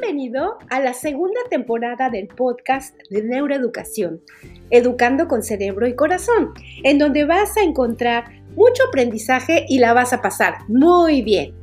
[0.00, 4.22] Bienvenido a la segunda temporada del podcast de Neuroeducación,
[4.70, 6.52] Educando con Cerebro y Corazón,
[6.84, 11.57] en donde vas a encontrar mucho aprendizaje y la vas a pasar muy bien.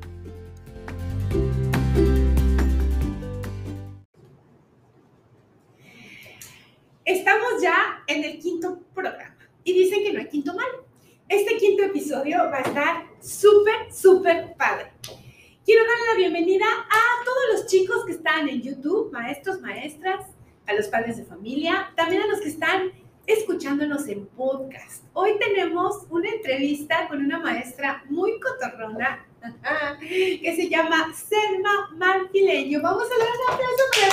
[19.15, 20.25] Maestros, maestras,
[20.67, 22.91] a los padres de familia, también a los que están
[23.25, 25.05] escuchándonos en podcast.
[25.13, 29.25] Hoy tenemos una entrevista con una maestra muy cotorrona
[30.01, 32.81] que se llama Selma Marfileño.
[32.81, 34.09] Vamos a dar un aplauso para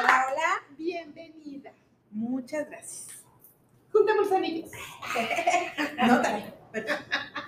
[0.00, 0.50] Hola, hola.
[0.76, 1.72] Bienvenida.
[2.10, 3.06] Muchas gracias.
[3.92, 4.72] Juntamos anillos.
[6.04, 6.52] No, también.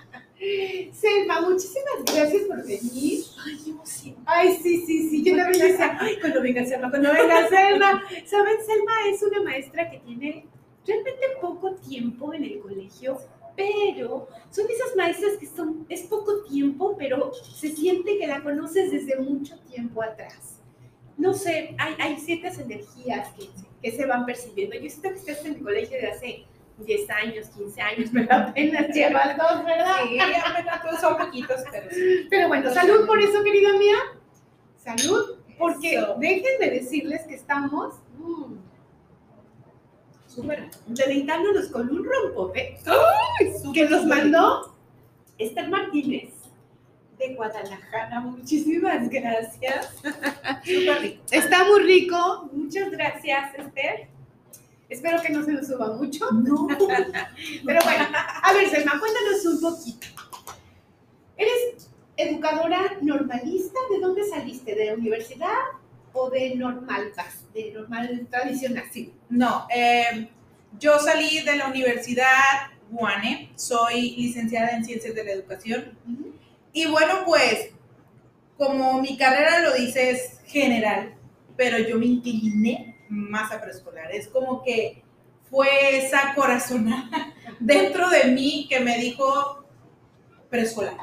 [0.93, 3.25] Selma, muchísimas gracias por venir.
[3.45, 4.17] Ay, qué emoción.
[4.25, 5.23] Ay, sí, sí, sí.
[5.23, 8.03] Yo también decía, ay, cuando venga Selma, cuando venga Selma.
[8.25, 8.57] ¿Saben?
[8.65, 10.47] Selma es una maestra que tiene
[10.87, 13.19] realmente poco tiempo en el colegio,
[13.55, 18.91] pero son esas maestras que son, es poco tiempo, pero se siente que la conoces
[18.91, 20.59] desde mucho tiempo atrás.
[21.19, 23.51] No sé, hay, hay ciertas energías que,
[23.83, 24.75] que se van percibiendo.
[24.77, 26.45] Yo siento que estás en el colegio de hace
[26.85, 29.97] 10 años, 15 años, pero apenas llevas dos, ¿verdad?
[30.09, 32.27] Sí, apenas todos son poquitos, pero sí.
[32.29, 33.97] Pero bueno, salud por eso, querida mía.
[34.77, 36.17] Salud, porque Eso.
[36.19, 38.55] dejen de decirles que estamos mm,
[40.27, 40.71] Súper.
[40.87, 42.79] deleitándonos con un rompope
[43.75, 44.75] que nos mandó
[45.37, 46.33] Esther Martínez
[47.19, 48.21] de Guadalajara.
[48.21, 49.97] Muchísimas gracias.
[50.65, 51.23] Súper rico.
[51.31, 52.49] Está muy rico.
[52.53, 54.09] Muchas gracias, Esther.
[54.91, 56.31] Espero que no se nos suba mucho.
[56.33, 56.67] No.
[57.65, 58.07] Pero bueno,
[58.43, 60.09] a ver, Selma, cuéntanos un poquito.
[61.37, 63.79] ¿Eres educadora normalista?
[63.89, 64.75] ¿De dónde saliste?
[64.75, 65.55] ¿De la universidad
[66.13, 67.13] o de normal,
[67.55, 68.85] de normal tradicional?
[68.91, 69.15] Sí.
[69.29, 70.29] No, eh,
[70.79, 72.27] yo salí de la Universidad
[72.91, 75.97] Guane, soy licenciada en Ciencias de la Educación.
[76.73, 77.71] Y bueno, pues,
[78.59, 81.15] como mi carrera lo dice, es general,
[81.57, 84.11] pero yo me incliné más a preescolar.
[84.13, 85.03] Es como que
[85.51, 89.65] fue esa corazonada dentro de mí que me dijo
[90.49, 90.97] preescolar.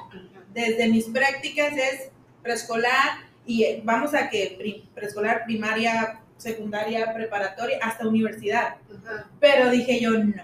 [0.54, 2.10] Desde mis prácticas es
[2.42, 8.78] preescolar y eh, vamos a que preescolar, primaria, secundaria, preparatoria, hasta universidad.
[9.06, 9.30] Ajá.
[9.40, 10.44] Pero dije yo no.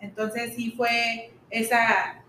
[0.00, 2.22] Entonces sí fue esa,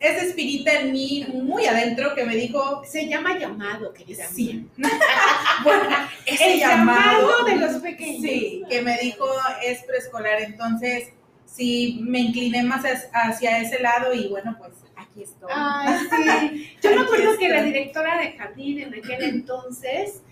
[0.00, 4.34] ese espíritu en mí muy adentro que me dijo, Se llama llamado, querida mía.
[4.34, 4.68] sí.
[5.62, 8.22] bueno, ese El llamado, llamado de los pequeños.
[8.22, 9.26] Sí, que me dijo
[9.62, 10.40] es preescolar.
[10.40, 11.10] Entonces
[11.44, 15.50] sí me incliné más hacia ese lado y bueno, pues aquí estoy.
[15.54, 15.98] Ay,
[16.50, 16.76] sí.
[16.82, 20.22] Yo me acuerdo que la directora de jardín en aquel entonces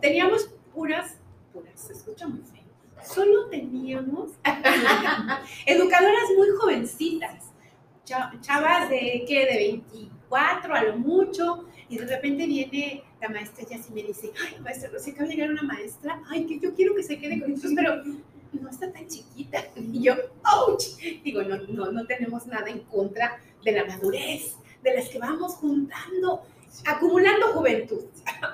[0.00, 1.16] teníamos puras,
[1.52, 2.58] puras, se escucha muy feo.
[3.04, 4.30] Solo teníamos
[5.66, 7.44] educadoras muy jovencitas,
[8.40, 9.46] chavas de ¿qué?
[9.46, 14.32] de 24 a lo mucho, y de repente viene la maestra y así me dice,
[14.46, 17.18] ay, maestra, no sé, acaba de llegar una maestra, ay, que yo quiero que se
[17.18, 18.02] quede con nosotros, pero
[18.52, 19.64] no está tan chiquita.
[19.76, 20.14] Y yo,
[20.44, 25.18] ouch, digo, no, no, no tenemos nada en contra de la madurez, de las que
[25.18, 26.42] vamos juntando,
[26.86, 28.04] acumulando juventud.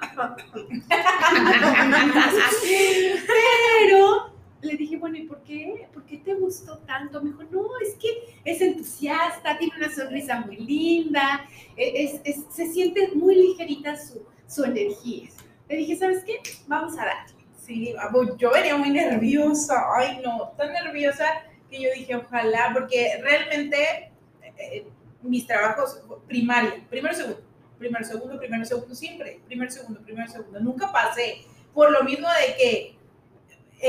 [3.26, 4.33] Pero
[4.64, 5.88] le dije, bueno, ¿y por qué?
[5.92, 7.22] ¿Por qué te gustó tanto?
[7.22, 8.08] Me dijo, no, es que
[8.44, 14.22] es entusiasta, tiene una sonrisa muy linda, e, es, es- se siente muy ligerita su,
[14.46, 15.28] su energía.
[15.68, 16.40] Le dije, ¿sabes qué?
[16.66, 17.34] Vamos a darle.
[17.58, 17.94] Sí,
[18.38, 21.24] yo venía muy nerviosa, ay no, tan nerviosa
[21.70, 24.12] que yo dije ojalá, porque realmente
[24.58, 24.86] eh,
[25.22, 27.40] mis trabajos, primaria, primero, segundo,
[27.78, 31.38] primero, segundo, primero, segundo, siempre, primero, segundo, primero, segundo, nunca pasé,
[31.72, 32.96] por lo mismo de que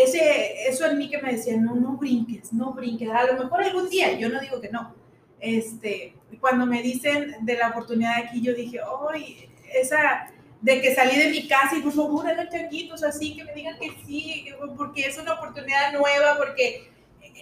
[0.03, 3.63] ese, eso en mí que me decía, no, no brinques, no brinques, a lo mejor
[3.63, 4.93] algún día, yo no digo que no,
[5.39, 8.79] este, cuando me dicen de la oportunidad aquí, yo dije,
[9.13, 10.31] ay, esa
[10.61, 13.77] de que salí de mi casa y por favor hagan changuitos así, que me digan
[13.79, 16.89] que sí, que- porque es una oportunidad nueva, porque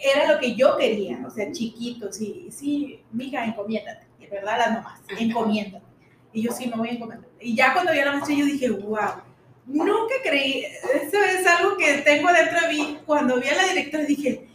[0.03, 4.71] era lo que yo quería, o sea, chiquitos, sí, sí, mija, encomiéndate, de verdad las
[4.73, 5.85] mamás, encomiéndate.
[6.33, 7.29] Y yo sí me voy a encomendar.
[7.39, 9.21] Y ya cuando vi a la maestra yo dije, wow,
[9.65, 14.04] nunca creí, eso es algo que tengo dentro de mí, cuando vi a la directora
[14.04, 14.48] dije,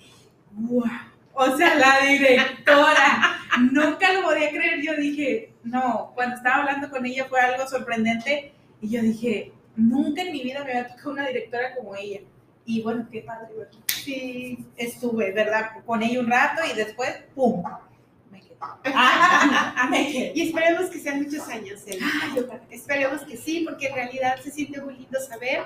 [0.53, 0.85] wow,
[1.35, 3.41] o sea, la directora,
[3.73, 8.53] nunca lo podía creer, yo dije, no, cuando estaba hablando con ella fue algo sorprendente
[8.81, 12.21] y yo dije, nunca en mi vida me había tocado una directora como ella.
[12.65, 13.49] Y bueno, qué padre.
[13.87, 15.71] Sí, estuve, ¿verdad?
[15.87, 17.63] Con ella un rato y después, ¡pum!
[20.35, 22.01] Y esperemos que sean muchos años, Eli.
[22.71, 25.63] Esperemos que sí, porque en realidad se siente muy lindo saber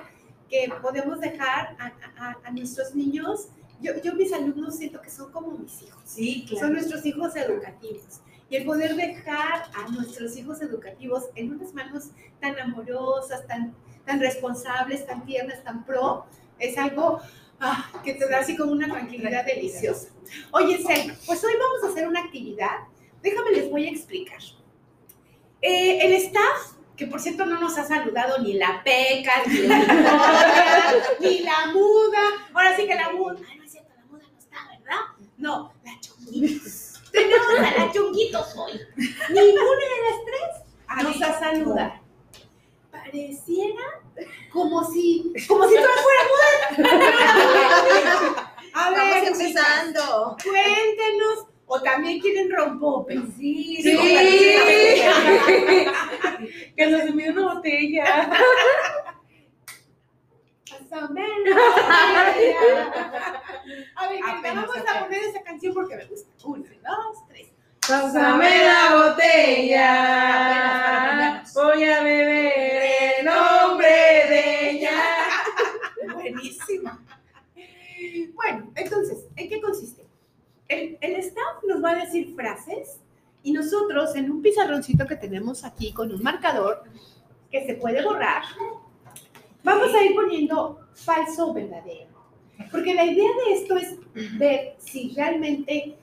[0.48, 3.48] que podemos dejar a, a- a nuestros niños.
[3.80, 6.00] Yo, yo mis alumnos siento que son como mis hijos.
[6.04, 8.20] Sí, Son nuestros hijos educativos.
[8.48, 12.10] Y el poder dejar a nuestros hijos educativos en unas manos
[12.40, 13.74] tan amorosas, tan,
[14.04, 16.26] tan responsables, tan tiernas, tan pro,
[16.58, 17.20] es algo
[17.62, 20.08] ah, que te da así como una tranquilidad deliciosa.
[20.50, 22.80] Oye, Cel, pues hoy vamos a hacer una actividad.
[23.22, 24.40] Déjame, les voy a explicar.
[25.60, 29.78] Eh, el staff, que por cierto no nos ha saludado ni la peca, ni la
[29.78, 32.20] Victoria, ni la muda.
[32.52, 33.38] Ahora sí que la muda.
[33.48, 35.00] Ay, no es cierto, la muda no está, ¿verdad?
[35.36, 37.00] No, la chonguitos.
[37.12, 38.80] Tenemos a la chonguitos hoy.
[38.96, 40.62] Ninguna de las tres
[41.02, 41.92] nos ha saludado.
[42.90, 44.01] Pareciera
[44.52, 46.40] como si, como si todas fuéramos.
[48.74, 50.36] A ver, Estamos empezando.
[50.42, 51.46] cuéntenos.
[51.66, 53.14] O también quieren rompope.
[53.38, 53.96] Sí, Sí.
[56.76, 58.30] Que nos envíe una botella.
[60.68, 62.92] Pásame la botella.
[63.96, 66.28] A ver, Apenas, vamos a poner esa canción porque me gusta.
[66.44, 67.48] Una, dos, tres.
[67.88, 69.90] Pásame la botella.
[71.54, 74.98] Voy a beber en nombre de ella.
[78.34, 80.06] Bueno, entonces, ¿en qué consiste?
[80.68, 82.98] El, el staff nos va a decir frases
[83.42, 86.84] y nosotros en un pizarroncito que tenemos aquí con un marcador
[87.50, 88.42] que se puede borrar,
[89.62, 92.10] vamos a ir poniendo falso o verdadero.
[92.70, 95.96] Porque la idea de esto es ver si realmente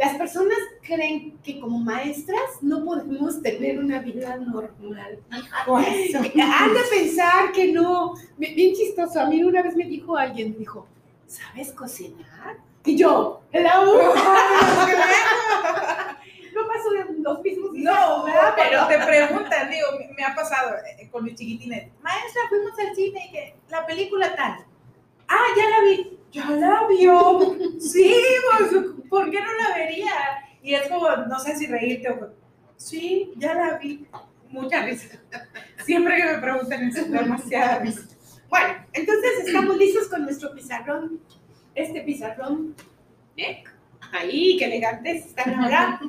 [0.00, 5.18] las personas creen que como maestras no podemos tener una vida normal.
[5.66, 8.14] Han de pensar que no.
[8.38, 9.20] Bien chistoso.
[9.20, 10.86] A mí una vez me dijo alguien, dijo,
[11.26, 12.56] ¿sabes cocinar?
[12.86, 13.60] Y yo, la
[16.54, 18.54] No pasó de dos mismos No, ¿verdad?
[18.56, 21.90] pero te preguntan, digo, me, me ha pasado eh, con mis chiquitines.
[22.00, 24.64] Maestra, fuimos al cine y que la película tal.
[25.28, 26.19] Ah, ya la vi.
[26.30, 27.56] Ya la vio.
[27.80, 28.14] Sí,
[28.58, 30.12] pues, ¿por qué no la vería?
[30.62, 32.32] Y es como, no sé si reírte o.
[32.76, 34.06] Sí, ya la vi.
[34.48, 35.18] Mucha risa.
[35.84, 38.02] Siempre que me preguntan eso, demasiada risa.
[38.48, 41.20] Bueno, entonces estamos listos con nuestro pizarrón.
[41.74, 42.74] Este pizarrón.
[43.36, 43.64] ¿eh?
[44.12, 46.00] Ahí, qué elegantes están ahora.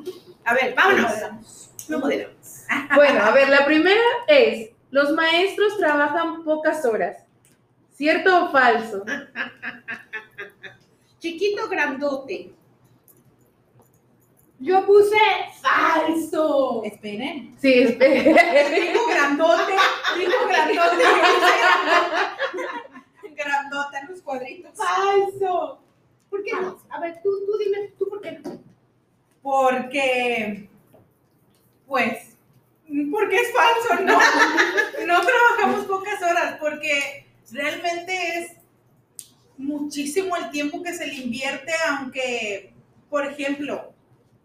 [0.45, 1.71] A ver, vámonos.
[1.87, 2.65] No moderamos.
[2.95, 7.17] Bueno, a ver, la primera es, los maestros trabajan pocas horas.
[7.91, 9.03] ¿Cierto o falso?
[11.21, 12.51] Chiquito, grandote.
[14.57, 15.17] Yo puse
[15.61, 16.81] falso.
[16.83, 17.55] Esperen.
[17.61, 18.69] Sí, espera.
[18.69, 19.73] Dijo grandote,
[20.17, 21.03] dijo grandote.
[23.35, 24.71] grandote en los cuadritos.
[24.75, 25.79] Falso.
[26.31, 26.79] ¿Por qué no?
[26.89, 28.59] A ver, tú, tú dime, tú por qué no.
[29.43, 30.69] Porque,
[31.85, 32.35] pues,
[33.11, 34.19] porque es falso, ¿no?
[35.05, 38.60] No trabajamos pocas horas, porque realmente es
[39.61, 42.73] muchísimo el tiempo que se le invierte, aunque,
[43.09, 43.93] por ejemplo,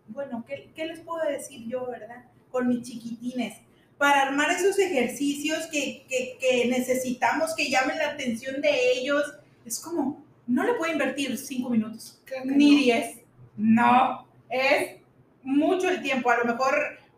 [0.08, 2.24] bueno, ¿qué, qué les puedo decir yo, verdad?
[2.50, 3.58] Con mis chiquitines.
[3.98, 9.24] Para armar esos ejercicios que, que, que necesitamos que llamen la atención de ellos,
[9.64, 13.18] es como, no le puedo invertir cinco minutos ni 10.
[13.56, 15.00] No, es
[15.42, 16.30] mucho el tiempo.
[16.30, 16.75] A lo mejor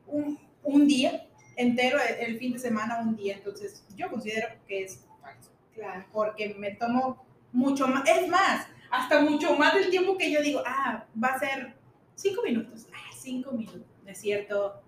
[0.06, 1.26] un, un día
[1.56, 3.34] entero, el, el fin de semana, un día.
[3.34, 5.50] Entonces, yo considero que es falso.
[5.74, 6.06] Claro.
[6.12, 8.08] Porque me tomo mucho más.
[8.08, 11.74] Es más, hasta mucho más del tiempo que yo digo, ah, va a ser
[12.14, 12.86] cinco minutos.
[12.92, 13.82] Ah, cinco minutos.
[14.04, 14.82] ¿No es cierto?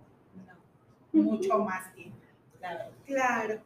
[1.13, 2.17] No, mucho más tiempo.
[2.61, 2.91] La verdad.
[3.07, 3.63] Claro.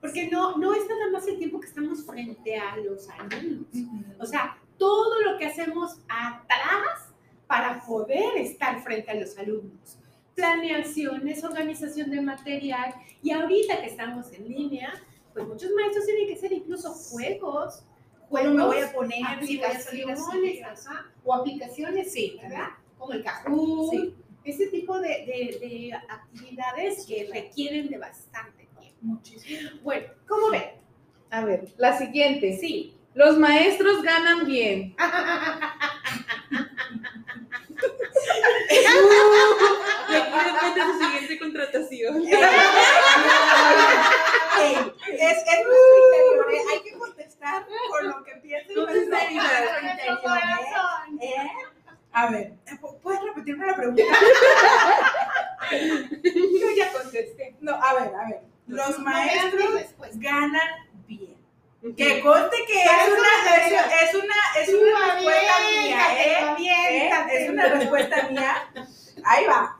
[0.00, 3.66] Porque no, no es nada más el tiempo que estamos frente a los alumnos.
[4.18, 7.08] O sea, todo lo que hacemos atrás
[7.46, 9.98] para poder estar frente a los alumnos.
[10.34, 12.94] Planeaciones, organización de material.
[13.22, 14.92] Y ahorita que estamos en línea,
[15.32, 17.82] pues muchos maestros tienen que hacer incluso juegos.
[18.30, 19.18] ¿Cómo me voy a poner?
[19.46, 20.18] Si aplicaciones,
[20.86, 22.68] ajá, o aplicaciones, Sí, ¿verdad?
[22.98, 24.14] Como el Kahoot, Sí.
[24.44, 28.98] ese tipo de, de- de actividades que requieren de bastante tiempo.
[29.02, 29.70] Muchísimo.
[29.82, 30.64] Bueno, ¿cómo ven?
[31.30, 32.56] A ver, la siguiente.
[32.58, 32.94] Sí.
[33.14, 34.94] Los maestros ganan bien.
[40.08, 42.24] Su siguiente contratación.
[44.58, 44.76] Es,
[45.20, 46.97] es nuestro interior, hay que
[47.38, 51.20] contestar con lo que piensa nuestro corazón.
[51.20, 51.34] ¿eh?
[51.36, 51.48] ¿Eh?
[52.12, 52.54] A ver,
[53.02, 54.02] ¿puedes repetirme la pregunta?
[55.70, 57.56] Yo ya contesté.
[57.60, 58.40] No, a ver, a ver.
[58.66, 61.36] Los maestros ganan bien.
[61.96, 63.28] Que conste que es una,
[64.02, 66.56] es una, es una respuesta mía, ¿eh?
[66.58, 67.10] ¿Eh?
[67.32, 68.68] Es una respuesta mía.
[69.24, 69.76] Ahí va.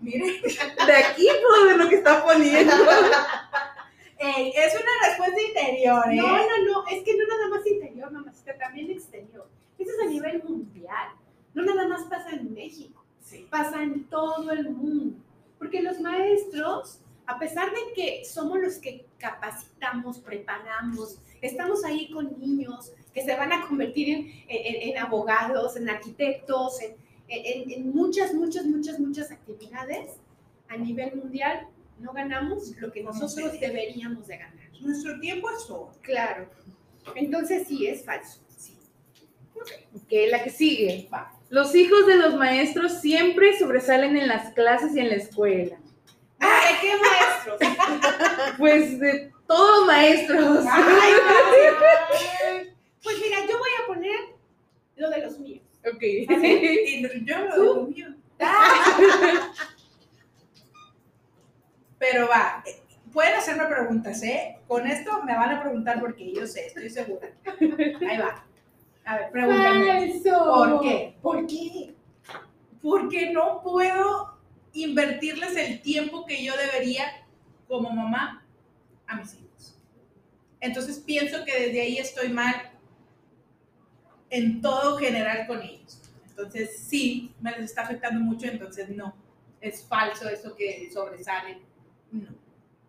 [0.00, 0.42] Miren.
[0.42, 2.72] De aquí puedo ver lo que está poniendo.
[4.18, 6.16] Ey, es una respuesta interior, ¿eh?
[6.16, 9.48] No, no, no, es que no nada más interior, mamacita, también exterior.
[9.78, 11.08] Eso es a nivel mundial.
[11.52, 13.46] No nada más pasa en México, Sí.
[13.50, 15.16] pasa en todo el mundo.
[15.58, 22.38] Porque los maestros, a pesar de que somos los que capacitamos, preparamos, estamos ahí con
[22.38, 26.96] niños que se van a convertir en, en- en abogados, en arquitectos, en,
[27.28, 30.12] en- en muchas, muchas, muchas, muchas actividades,
[30.68, 34.70] a nivel mundial no ganamos lo que nosotros deberíamos de ganar.
[34.80, 35.92] Nuestro tiempo es oro.
[36.02, 36.50] Claro.
[37.14, 38.40] Entonces sí, es falso.
[38.56, 38.76] Sí.
[39.94, 41.08] Ok, la que sigue.
[41.12, 41.32] Va.
[41.48, 45.76] Los hijos de los maestros siempre sobresalen en las clases y en la escuela.
[46.40, 47.58] ¿De qué maestros?
[48.58, 50.66] Pues de todos los maestros.
[50.70, 52.74] Ay, no.
[53.02, 54.20] Pues mira, yo voy a poner
[54.96, 55.62] lo de los míos.
[55.86, 56.02] Ok.
[56.02, 57.62] Y yo lo ¿Tú?
[57.62, 58.14] digo mío.
[62.10, 62.62] Pero va,
[63.14, 64.58] pueden hacerme preguntas, ¿eh?
[64.68, 67.28] Con esto me van a preguntar porque yo sé, estoy segura.
[68.06, 68.44] Ahí va.
[69.06, 70.20] A ver, pregúntame.
[70.22, 71.16] ¿Por qué?
[71.22, 71.94] ¿Por qué?
[72.82, 74.38] Porque no puedo
[74.74, 77.06] invertirles el tiempo que yo debería
[77.68, 78.44] como mamá
[79.06, 79.78] a mis hijos.
[80.60, 82.54] Entonces pienso que desde ahí estoy mal
[84.28, 86.02] en todo general con ellos.
[86.28, 89.16] Entonces sí, me les está afectando mucho, entonces no.
[89.58, 91.72] Es falso eso que sobresale.
[92.14, 92.28] No.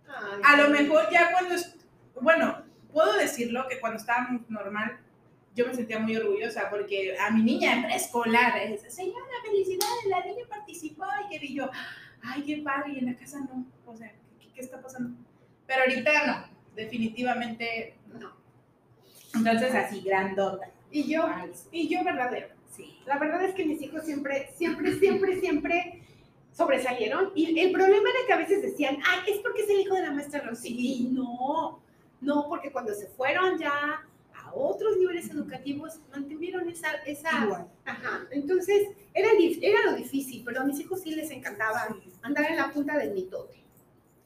[0.08, 1.76] Ay, A lo mejor ya cuando, es-
[2.22, 2.62] bueno,
[2.94, 5.00] puedo decirlo que cuando estábamos normal,
[5.56, 8.54] yo me sentía muy orgullosa porque a mi niña en preescolar,
[8.90, 11.70] señora, felicidades, la niña participó y que yo,
[12.24, 15.18] ay, qué padre, y en la casa no, o sea, ¿qué, qué está pasando?
[15.66, 18.34] Pero ahorita no, definitivamente no.
[19.34, 20.70] Entonces así, grandota.
[20.92, 21.68] Y yo, Falso.
[21.72, 22.48] y yo verdadero.
[22.72, 23.00] Sí.
[23.06, 26.04] La verdad es que mis hijos siempre, siempre, siempre, siempre
[26.56, 27.32] sobresalieron.
[27.36, 30.04] Y el problema era que a veces decían, ay, es porque es el hijo de
[30.04, 30.76] la maestra Rosy.
[30.78, 31.82] Y no,
[32.22, 37.68] no, porque cuando se fueron ya a otros niveles educativos, mantuvieron esa, esa, Igual.
[37.84, 38.26] ajá.
[38.32, 39.30] Entonces, era,
[39.62, 41.88] era lo difícil, pero a mis hijos sí les encantaba
[42.22, 43.64] andar en la punta del mitote.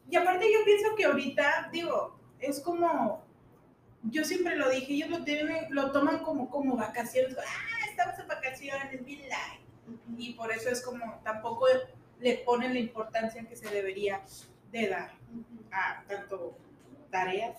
[0.09, 3.24] Y aparte yo pienso que ahorita, digo, es como,
[4.03, 8.27] yo siempre lo dije, ellos lo, tienen, lo toman como, como vacaciones, ah, estamos en
[8.27, 9.62] vacaciones, be light.
[10.17, 11.67] Y por eso es como, tampoco
[12.19, 14.21] le ponen la importancia que se debería
[14.71, 15.11] de dar
[15.71, 16.57] a tanto
[17.09, 17.57] tareas.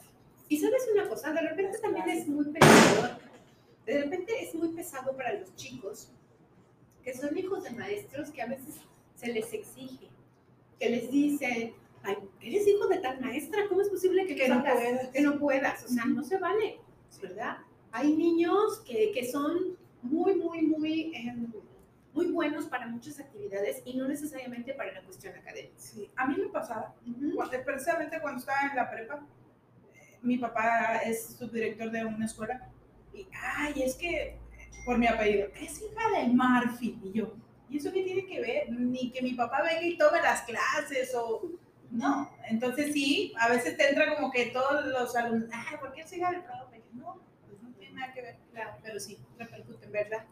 [0.49, 3.19] Y sabes una cosa, de repente también es muy pesado,
[3.87, 6.11] de repente es muy pesado para los chicos
[7.05, 8.75] que son hijos de maestros que a veces
[9.15, 10.09] se les exige,
[10.79, 14.57] que les dicen, ay, eres hijo de tal maestra, ¿cómo es posible que, Que no
[14.57, 15.09] hagas- puedas.
[15.09, 15.85] que no puedas?
[15.85, 16.79] O sea, no se vale,
[17.23, 17.59] ¿verdad?
[17.93, 21.51] Hay niños que, que son muy, muy, muy, em,
[22.13, 25.75] muy buenos para muchas actividades y no necesariamente para la cuestión académica.
[25.79, 27.35] Sí, a mí me pasaba, Ujú.
[27.37, 29.27] cuando- precisamente cuando estaba en la prepa,
[29.95, 32.69] eh, mi papá es subdirector de una escuela
[33.15, 33.27] y,
[33.57, 34.39] ay, es que
[34.85, 36.99] por mi apellido, es hija del Marfil.
[37.05, 37.35] Y yo,
[37.69, 38.71] ¿y eso qué tiene que ver?
[38.73, 41.43] Ni que mi papá venga y tome las clases o...
[41.91, 46.03] No, entonces sí, a veces te entra como que todos los alumnos, ay, ¿por qué
[46.03, 46.81] es hija del profe?
[46.93, 50.25] No, pues no tiene nada que ver, claro, pero sí, repercute, ¿verdad?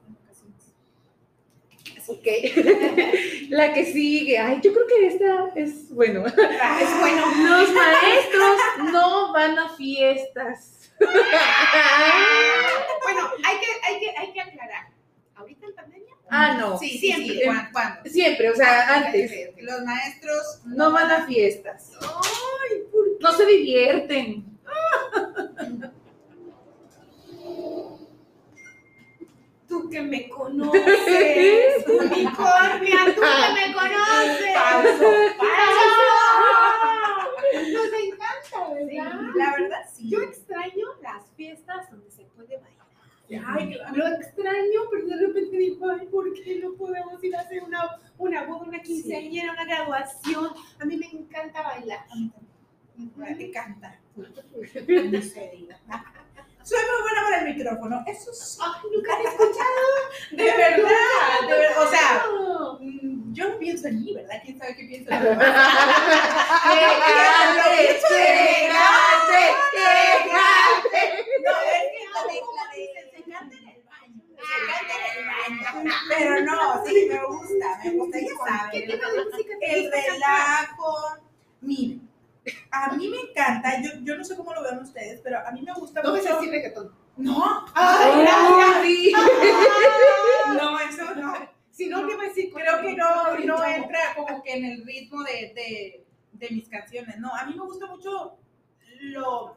[2.08, 2.26] Ok.
[3.50, 4.38] La que sigue.
[4.38, 6.26] Ay, yo creo que esta es bueno.
[6.26, 7.22] Es bueno.
[7.48, 8.58] Los maestros
[8.92, 10.74] no van a fiestas.
[13.02, 14.88] Bueno, hay que, hay que, hay que aclarar.
[15.36, 16.14] ¿Ahorita en pandemia?
[16.30, 16.78] Ah, no.
[16.78, 17.34] Sí, Siempre.
[17.36, 18.10] sí, ¿cuán- ¿cuándo?
[18.10, 19.30] Siempre, o sea, antes.
[19.30, 19.62] Ok, ok.
[19.62, 21.92] Los maestros No van a fiestas.
[22.02, 23.10] Ay, ¿por qué?
[23.20, 24.44] No se divierten.
[29.68, 34.54] Tú que me conoces, unicornia, tú que me conoces.
[34.54, 35.08] Falso,
[35.42, 37.28] ¡Ah!
[37.72, 39.20] Nos encanta, ¿verdad?
[39.36, 40.08] La verdad, sí.
[40.08, 42.78] Yo extraño las fiestas donde se puede bailar.
[43.46, 43.94] Ay, claro.
[43.94, 47.98] Lo extraño, pero de repente digo, ay, ¿por qué no podemos ir a hacer una,
[48.16, 50.50] una boda, una quinceañera, una graduación?
[50.80, 52.06] A mí me encanta bailar.
[53.16, 54.00] Me encanta.
[54.62, 55.78] Se diga.
[56.68, 58.04] Soy muy buena para el micrófono.
[58.06, 58.58] Eso sí.
[58.60, 59.82] Ay, nunca he escuchado.
[60.32, 61.82] De verdad, de verdad.
[61.82, 62.26] O sea,
[62.80, 64.42] mm, yo no pienso en mí, ¿verdad?
[64.44, 65.28] ¿Quién sabe qué pienso en mí?
[65.28, 67.12] No, es que
[72.54, 74.20] la de, en el baño.
[74.36, 75.90] Se canta en el baño.
[76.10, 78.90] Pero no, sí, me gusta, me gusta, ya ¿Qué saben.
[79.62, 80.90] El relajo.
[81.62, 82.07] Mira,
[82.70, 85.62] a mí me encanta, yo, yo no sé cómo lo vean ustedes, pero a mí
[85.62, 86.34] me gusta No me mucho.
[86.36, 86.92] decir reggaetón.
[87.16, 88.82] No, Ay, Oh, gracias.
[88.84, 89.12] sí.
[90.56, 91.34] no, eso no.
[91.70, 92.50] Si no, ¿qué va a decir?
[92.52, 97.18] Creo que no, no entra como que en el ritmo de, de, de mis canciones.
[97.18, 98.38] No, a mí me gusta mucho
[99.00, 99.56] lo,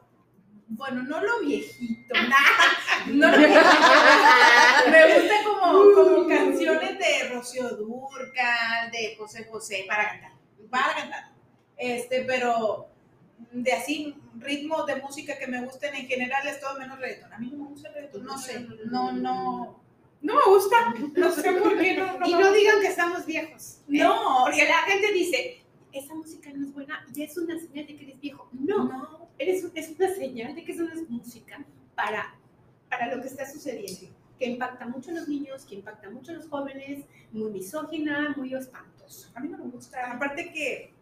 [0.68, 2.14] bueno, no lo viejito,
[3.08, 3.60] no lo viejito.
[4.90, 10.32] Me gusta como, como canciones de Rocío Durcal, de José José, para cantar,
[10.70, 11.31] para cantar.
[11.82, 12.86] Este, pero
[13.50, 17.32] de así ritmos de música que me gusten en general es todo menos reggaetón.
[17.32, 19.82] A mí no me gusta el reggaetón, no sé, no, no,
[20.20, 23.78] no me gusta, no sé por qué no, no Y no digan que estamos viejos.
[23.88, 23.98] ¿eh?
[23.98, 25.60] No, Porque la gente dice,
[25.92, 28.48] esa música no es buena y es una señal de que eres viejo.
[28.52, 29.28] No, no.
[29.38, 31.64] eres, es una señal de que eso no es música
[31.96, 32.38] para,
[32.88, 34.14] para lo que está sucediendo.
[34.38, 38.54] Que impacta mucho a los niños, que impacta mucho a los jóvenes, muy misógina, muy
[38.54, 39.32] espantoso.
[39.34, 40.12] A mí no me gusta.
[40.12, 40.92] Aparte que,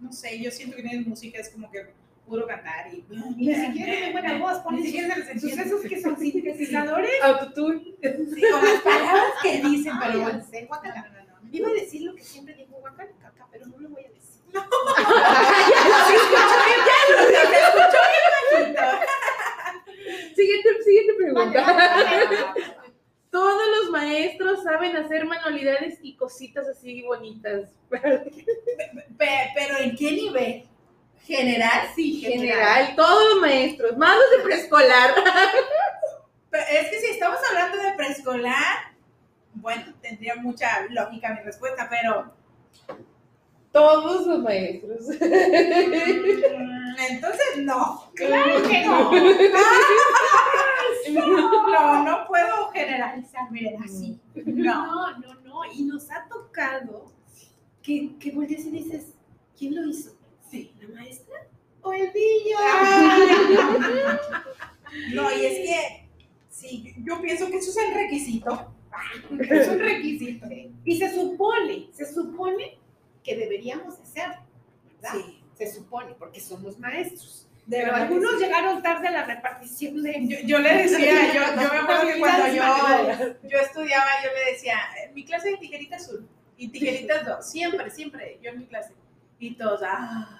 [0.00, 1.86] no sé, yo siento que tienen música es como que
[2.26, 3.04] puro cantar y...
[3.38, 5.62] Y ni siquiera tienen buena voz, Ni ponen siquiera se les entiende.
[5.64, 7.10] sucesos que son sintetizadores.
[7.22, 7.82] Autotune.
[8.02, 10.42] Sí, con las palabras que dicen, pero bueno.
[10.52, 11.48] en No, no, no, no.
[11.52, 14.20] Iba a decir lo que siempre digo, guacala, caca, pero no lo voy a decir.
[20.34, 22.54] Siguiente, siguiente pregunta.
[23.30, 27.70] Todos los maestros saben hacer manualidades y cositas así bonitas.
[27.88, 30.64] Pe- pero ¿en qué nivel?
[31.24, 31.88] ¿General?
[31.94, 35.14] Sí, General, todos los maestros, más los de preescolar.
[36.50, 38.94] Pero es que si estamos hablando de preescolar,
[39.54, 42.32] bueno, tendría mucha lógica mi respuesta, pero
[43.70, 45.06] Todos los maestros.
[45.06, 48.10] mm, entonces no.
[48.16, 49.10] Claro que no.
[51.10, 51.59] No,
[52.04, 54.20] no puedo generalizar, miren, así.
[54.34, 54.86] No.
[54.86, 55.72] No, no, no.
[55.72, 57.12] Y nos ha tocado
[57.82, 59.14] que, que volteas y dices,
[59.58, 60.16] ¿quién lo hizo?
[60.50, 60.72] Sí.
[60.80, 61.36] ¿La maestra?
[61.82, 62.56] ¿O el niño?
[65.14, 66.08] No, y es que,
[66.48, 68.74] sí, yo pienso que eso es el requisito.
[69.38, 70.46] Es un requisito.
[70.84, 72.76] Y se supone, se supone
[73.22, 74.42] que deberíamos hacerlo,
[74.84, 75.12] ¿verdad?
[75.14, 77.46] Sí, Se supone, porque somos maestros.
[77.70, 78.38] De Pero verdad que algunos sí.
[78.38, 80.26] llegaron tarde a la repartición de...
[80.26, 84.52] Yo, yo le decía, yo, yo me acuerdo que cuando yo, yo estudiaba, yo le
[84.52, 88.66] decía, "Eh, mi clase de tijerita azul y tijeritas dos, siempre, siempre, yo en mi
[88.66, 88.92] clase.
[89.38, 90.36] Y todos, ah,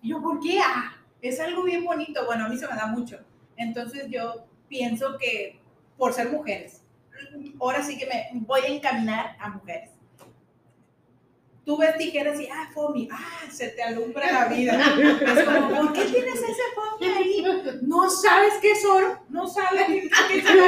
[0.00, 0.58] Y yo, ¿por qué?
[0.64, 3.20] Ah, es algo bien bonito, bueno, a mí se me da mucho.
[3.56, 5.60] Entonces yo pienso que
[5.98, 6.82] por ser mujeres,
[7.60, 9.90] ahora sí que me voy a encaminar a mujeres.
[11.64, 14.72] Tú ves tijeras y, ah, Fomi, ah, se te alumbra la vida.
[15.20, 17.44] Es como, ¿por qué tienes ese Fomi ahí?
[17.82, 20.64] No sabes qué es oro, no sabes qué es oro.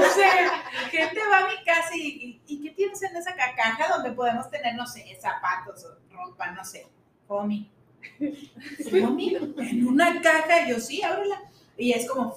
[0.00, 3.54] O sea, gente va a mi casa y, y, ¿y qué tienes en esa ca-
[3.56, 6.86] caja donde podemos tener, no sé, zapatos o ropa, no sé,
[7.26, 7.70] Fomi.
[8.90, 11.40] Fomi, en una caja, yo sí, ábrela.
[11.78, 12.34] Y es como,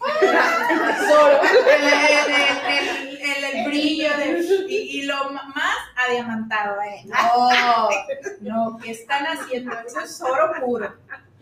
[0.00, 1.40] Tesoro.
[1.42, 7.02] el, el- el- brillo de- y, y lo más adiamantado, ¿eh?
[7.06, 7.88] No,
[8.40, 9.72] no, ¿qué están haciendo?
[9.86, 10.94] Eso es oro puro.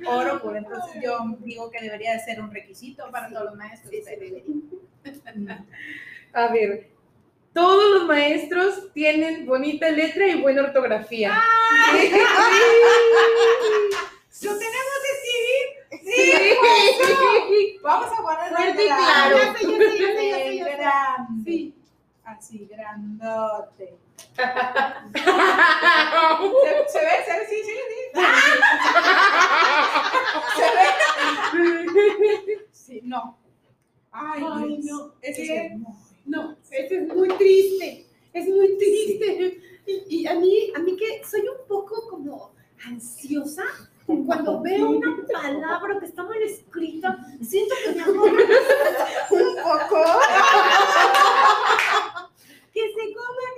[0.06, 0.56] Oro puro.
[0.56, 3.90] Entonces yo digo que debería de ser un requisito para todos los maestros.
[3.92, 4.02] Sí.
[6.32, 6.88] A ver,
[7.52, 11.40] todos los maestros tienen bonita letra y buena ortografía.
[11.92, 11.98] ¿Lo
[14.40, 15.03] tenemos que escribir?
[16.74, 17.78] Sí.
[17.82, 19.36] Vamos a guardar Fuerte claro.
[20.76, 21.44] Grande.
[21.44, 21.74] Sí.
[22.24, 23.96] Así, grandote.
[24.34, 24.42] ¿Se,
[26.88, 27.16] se ve?
[27.26, 27.46] ¿Se ve?
[27.48, 28.00] Sí, sí, sí.
[30.56, 30.86] ¿Se ve?
[32.72, 33.36] Sí, no.
[34.12, 35.12] Ay, Ay, no.
[35.20, 35.28] ¿Qué?
[35.30, 35.38] es
[35.72, 35.84] muy-
[36.26, 38.06] No, eso es muy triste.
[38.32, 39.60] Es muy triste.
[39.86, 42.52] Y, y a mí, a mí que soy un poco como
[42.86, 43.64] ansiosa
[44.06, 50.04] cuando veo una palabra que está mal escrita, siento que me agarra un poco.
[52.72, 53.54] que se coman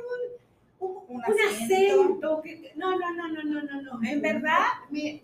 [0.80, 2.42] un, un, Un un acento.
[2.42, 4.09] que- no, no, no, no, no, no, no.
[4.09, 5.22] En verdad me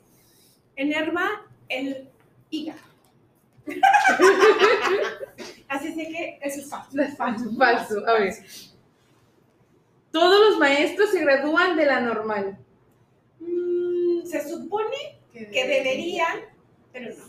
[0.77, 2.09] enerva el
[2.51, 2.81] hígado.
[5.69, 6.91] Así es de que eso es falso.
[7.17, 8.07] Falso, falso.
[8.09, 8.35] A ver.
[10.11, 12.59] Todos los maestros se gradúan de la normal.
[14.33, 16.41] Se supone que deberían,
[16.93, 17.25] pero no.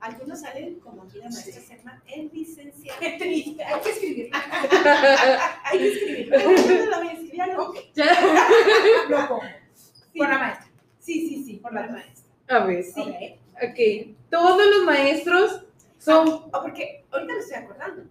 [0.00, 1.62] Algunos salen como aquí la maestra
[2.06, 2.30] Sí.
[2.32, 2.98] Licenciado.
[3.00, 3.62] Qué triste.
[3.64, 4.38] Hay que escribirlo.
[5.64, 6.38] Hay que escribirlo.
[6.38, 9.08] No lo voy a escribir, ya lo- Ok, Ya.
[9.08, 9.42] lo pongo.
[9.74, 10.18] Sí.
[10.18, 10.66] Por la maestra.
[10.98, 12.32] Sí, sí, sí, Por la maestra.
[12.48, 12.82] A ver.
[12.84, 13.00] Sí.
[13.00, 13.62] Ok.
[13.62, 14.16] Ok.
[14.30, 15.64] Todos los maestros
[15.98, 16.28] son.
[16.28, 18.02] O porque ahorita lo estoy acordando.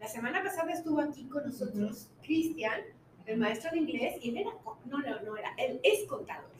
[0.00, 2.80] La semana pasada estuvo aquí con nosotros Cristian,
[3.28, 4.50] el maestro de inglés, y él era,
[4.86, 6.50] no, no, no era, él es contador.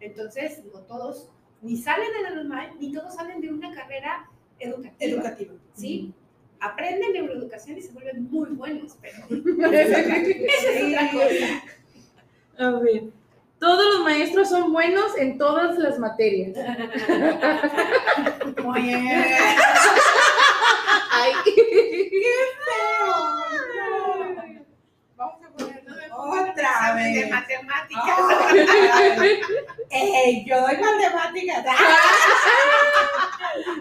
[0.00, 1.30] Entonces, no todos
[1.62, 5.12] ni salen de la normal, ni todos salen de una carrera educativa.
[5.12, 5.54] Educativo.
[5.74, 6.12] ¿Sí?
[6.60, 9.16] Aprenden neuroeducación y se vuelven muy buenos, pero
[9.72, 11.62] esa es otra cosa.
[12.58, 13.04] A ver.
[13.58, 16.54] Todos los maestros son buenos en todas las materias.
[18.66, 18.94] Oye,
[21.12, 21.32] Ay.
[25.16, 26.52] vamos a poner No me
[26.96, 28.18] de matemáticas.
[29.20, 29.40] Ay,
[29.90, 31.64] ey, yo doy matemáticas.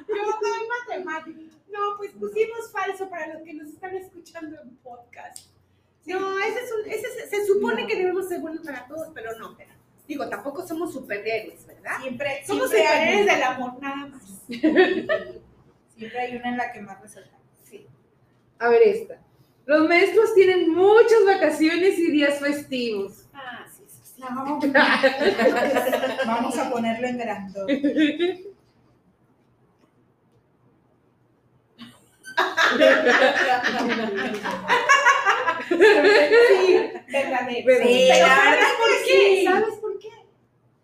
[0.07, 1.57] Yo doy matemáticas.
[1.71, 5.47] No, pues pusimos falso para los que nos están escuchando en podcast.
[6.05, 9.37] No, ese es un, ese es- se supone que debemos ser buenos para todos, pero
[9.39, 9.57] no.
[10.07, 11.99] Digo, tampoco somos superhéroes, ¿verdad?
[12.01, 14.23] Siempre, Somos siempre superhéroes del amor, nada más.
[14.47, 17.37] Siempre hay una en la que más resalta.
[17.63, 17.87] Sí.
[18.59, 19.19] A ver esta.
[19.65, 23.25] Los maestros tienen muchas vacaciones y días festivos.
[23.33, 24.21] Ah, sí, sí, sí.
[24.21, 24.27] No,
[26.25, 28.43] vamos a ponerlo en grande.
[35.69, 37.73] Sí, verdadero.
[37.83, 39.11] Sí, Pero la ¿sabes por qué?
[39.13, 39.45] sí.
[39.45, 40.09] ¿Sabes por qué?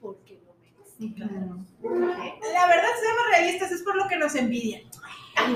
[0.01, 1.67] Porque lo merecen.
[2.53, 4.81] La verdad, seamos realistas, es por lo que nos envidian.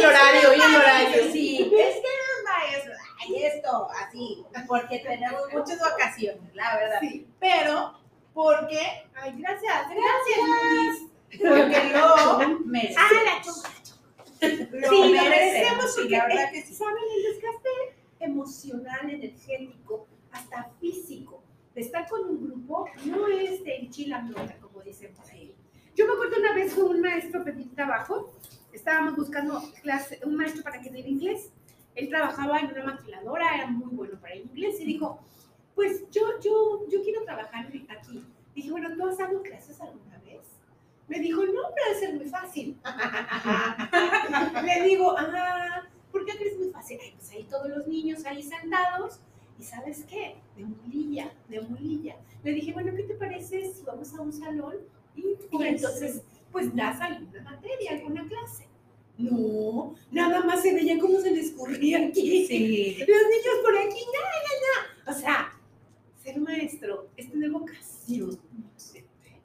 [0.00, 1.32] El horario, y el horario.
[1.32, 6.98] Sí, es que los maestros, ay, esto, así, porque tenemos muchas vacaciones, la verdad.
[7.00, 7.26] Sí.
[7.38, 7.98] Pero,
[8.32, 8.80] porque,
[9.14, 10.38] Ay, gracias, gracias,
[10.74, 11.10] Luis.
[11.38, 12.98] porque lo merecemos.
[12.98, 13.70] Ah, la choca.
[14.72, 16.74] Lo Sí, lo merecemos merecemos, sí, porque, la verdad eh, que sí.
[16.74, 17.02] ¿saben?
[17.16, 17.68] El desgaste
[18.20, 21.42] emocional, energético, hasta físico,
[21.74, 25.54] de estar con un grupo, no es de enchilambrota, como dicen por ahí.
[25.94, 28.32] Yo me acuerdo una vez con un maestro pedí trabajo,
[28.72, 31.50] estábamos buscando clase, un maestro para que diera inglés.
[31.94, 35.20] Él trabajaba en una maquiladora, era muy bueno para el inglés y dijo,
[35.74, 38.24] pues yo, yo, yo quiero trabajar aquí.
[38.54, 40.40] Dije, bueno, ¿tú has dado clases alguna vez?
[41.08, 42.78] Me dijo, no, pero debe ser muy fácil.
[44.64, 46.98] Le digo, ah, ¿por qué crees muy fácil?
[47.02, 49.20] Ay, pues ahí todos los niños ahí sentados.
[49.58, 50.36] ¿Y sabes qué?
[50.56, 52.16] De mulilla, de mulilla.
[52.42, 54.76] Le dije, bueno, ¿qué te parece si vamos a un salón?
[55.16, 58.66] Y, y entonces, pues das alguna materia, alguna clase.
[59.18, 62.46] No, nada más se veía cómo se les escurría aquí.
[62.46, 62.96] Sí.
[63.00, 65.12] Los niños por aquí, ya, ya, ya.
[65.12, 65.52] O sea,
[66.22, 68.38] ser maestro es tener vocación.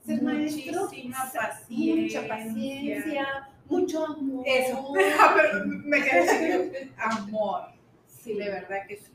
[0.05, 2.21] Ser maestro, Muchísima sa- paciencia.
[2.21, 3.27] mucha paciencia,
[3.67, 4.43] mucho amor.
[4.47, 4.93] Eso.
[5.19, 7.61] Ah, pero me quedé amor.
[8.07, 8.33] Sí.
[8.33, 9.11] De verdad que sí.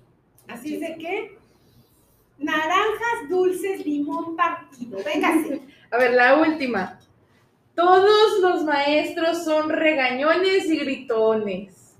[0.49, 1.39] Así es de que,
[2.39, 4.99] naranjas, dulces, limón partido.
[5.05, 5.63] Véngase.
[5.91, 6.99] A ver, la última.
[7.81, 11.97] Todos los maestros son regañones y gritones.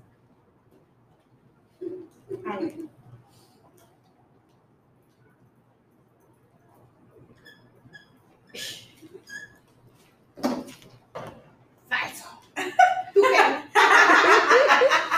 [11.89, 12.29] Falso.
[13.15, 13.79] ¿Tú qué?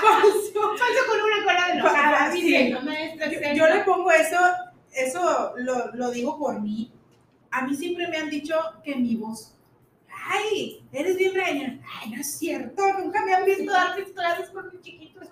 [0.01, 0.77] Falso.
[0.77, 2.31] Falso con una cola de enojada.
[2.31, 2.41] Sí.
[2.41, 4.39] diciendo, maestra, Yo, le pongo eso,
[4.93, 6.89] eso lo, lo digo por mí.
[7.51, 9.52] A mí siempre me han dicho que mi voz,
[10.25, 11.79] ay, eres bien regañona.
[11.99, 15.27] Ay, no es cierto, nunca me han visto dar mis clases con mis chiquitos.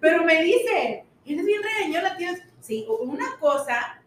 [0.00, 2.42] Pero me dice, eres bien regañona, tienes.
[2.60, 4.02] Sí, una cosa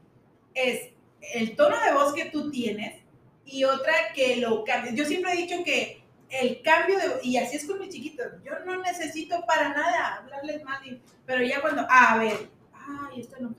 [0.53, 0.91] es
[1.33, 3.01] el tono de voz que tú tienes
[3.45, 4.95] y otra que lo cambies.
[4.95, 8.27] Yo siempre he dicho que el cambio de y así es con mis chiquitos.
[8.43, 13.53] Yo no necesito para nada hablarles mal, pero ya cuando, a ver, ay, esto no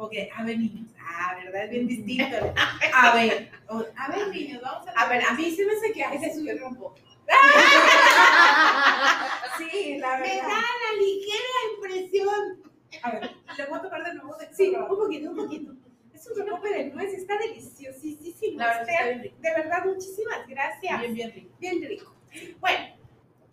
[0.00, 1.64] uh, ok, a ver, niños, ah, ¿verdad?
[1.64, 2.36] Es bien distinto.
[2.94, 5.92] A ver, o- a ver, niños, vamos a A ver, a mí se me hace
[5.92, 6.94] que a veces subieron un poco.
[9.58, 10.48] Sí, la Me da verdad.
[10.50, 12.62] la ligera impresión.
[13.02, 15.72] A ver, le voy a tocar de nuevo de Sí, un poquito, un poquito.
[16.14, 18.58] Es un rompe de nuez, está deliciosísimo.
[18.58, 19.08] La verdad, está Esther.
[19.08, 19.36] bien rico.
[19.40, 21.00] De verdad, muchísimas gracias.
[21.00, 21.54] Bien, bien rico.
[21.60, 22.14] Bien rico.
[22.58, 22.84] Bueno,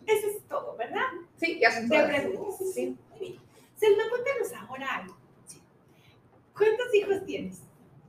[0.06, 1.04] eso es todo, ¿verdad?
[1.36, 2.10] Sí, ya son De todas.
[2.20, 2.72] preguntas.
[2.74, 2.96] Sí.
[3.10, 3.38] Muy bien.
[3.76, 5.16] Selma, cuéntanos ahora algo.
[6.58, 7.62] ¿Cuántos hijos tienes?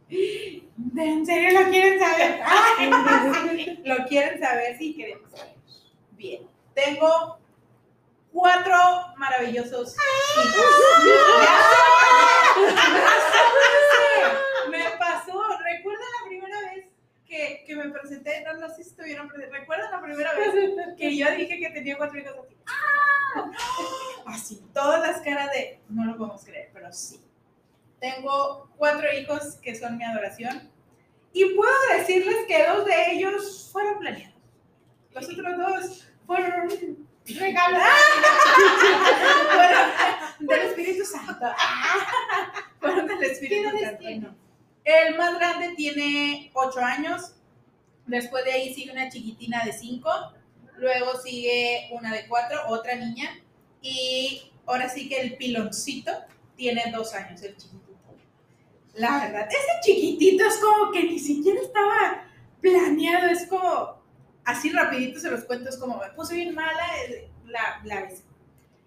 [0.09, 2.41] ¿En serio lo quieren saber?
[2.45, 4.77] Ay, ¿Lo quieren saber?
[4.77, 5.53] sí, queremos saber.
[6.11, 6.47] Bien.
[6.73, 7.37] Tengo
[8.31, 8.75] cuatro
[9.17, 10.65] maravillosos hijos.
[14.69, 15.41] Me pasó.
[15.63, 16.85] ¿Recuerdan la primera vez
[17.27, 18.43] que, que me presenté?
[18.43, 19.59] No, no sé si estuvieron presentes.
[19.59, 20.49] ¿Recuerdan la primera vez
[20.97, 22.57] que yo dije que tenía cuatro hijos así?
[22.67, 23.51] ¡Ah!
[24.25, 27.19] Así, todas las caras de no lo podemos creer, pero sí.
[27.99, 30.71] Tengo cuatro hijos que son mi adoración.
[31.33, 34.35] Y puedo decirles que dos de ellos fueron planeados.
[35.11, 37.07] Los otros dos fueron
[37.37, 37.77] Regalo.
[39.53, 39.89] Fueron
[40.39, 41.45] del Espíritu Santo.
[42.79, 44.35] Fueron del ¿Qué Espíritu Santo.
[44.83, 47.35] El más grande tiene 8 años.
[48.07, 50.09] Después de ahí sigue una chiquitina de 5.
[50.77, 53.39] Luego sigue una de 4, otra niña.
[53.81, 56.11] Y ahora sí que el piloncito
[56.55, 57.88] tiene 2 años, el chiquitito.
[58.99, 62.25] La verdad, ese chiquitito es como que ni siquiera estaba
[62.59, 63.27] planeado.
[63.29, 64.01] Es como,
[64.43, 68.25] así rapidito se los cuento, es como, me puse bien mala eh, la, la vez.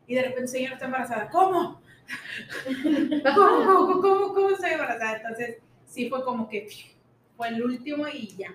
[0.07, 1.29] Y de repente, señora, está embarazada.
[1.31, 1.81] ¿Cómo?
[3.35, 5.16] ¿Cómo, cómo, cómo, cómo estoy embarazada?
[5.16, 6.68] Entonces, sí fue como que
[7.37, 8.55] fue el último y ya.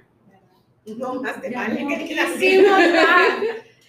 [0.85, 1.89] No, más te vale no.
[1.89, 2.63] que digas Sí.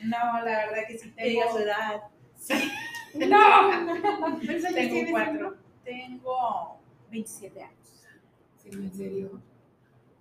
[0.03, 1.53] No, la verdad que sí diga tengo.
[1.53, 2.01] su edad.
[3.15, 3.71] No,
[4.21, 5.57] ¿Cuántos años tengo cuatro.
[5.83, 6.78] Tengo
[7.11, 8.07] 27 años.
[8.63, 9.43] Sí, en serio.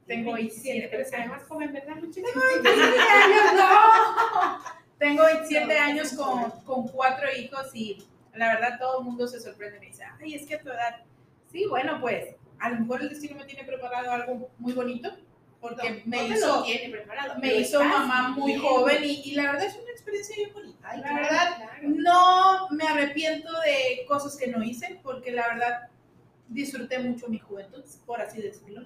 [0.06, 2.32] Tengo 27, 27 pero se ve más joven, ¿verdad, muchachos?
[2.64, 4.78] 27 años, no.
[4.98, 9.80] Tengo 27 años con, con cuatro hijos y la verdad todo el mundo se sorprende.
[9.80, 11.04] Me dice, ay, es que a tu edad.
[11.52, 15.12] Sí, bueno, pues a lo mejor el destino me tiene preparado algo muy bonito
[15.62, 17.40] porque me no te hizo tiene preparado.
[17.40, 18.62] me hizo mamá muy bien.
[18.64, 20.90] joven y, y la verdad es una experiencia bien bonita.
[20.90, 21.80] Ay, la claro, verdad, claro.
[21.84, 25.90] no me arrepiento de cosas que no hice porque la verdad
[26.50, 28.84] disfruté mucho mi juventud, por así decirlo.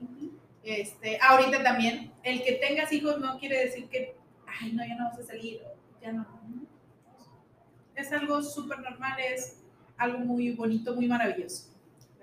[0.64, 5.06] Este, ahorita también, el que tengas hijos no quiere decir que, ay, no, ya no
[5.06, 5.62] vas a salir,
[6.02, 6.28] ya no.
[7.96, 9.58] Es algo súper normal, es
[9.98, 11.70] algo muy bonito, muy maravilloso.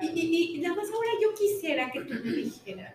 [0.01, 2.95] Y, y, nada más ahora yo quisiera que tú me dijeras,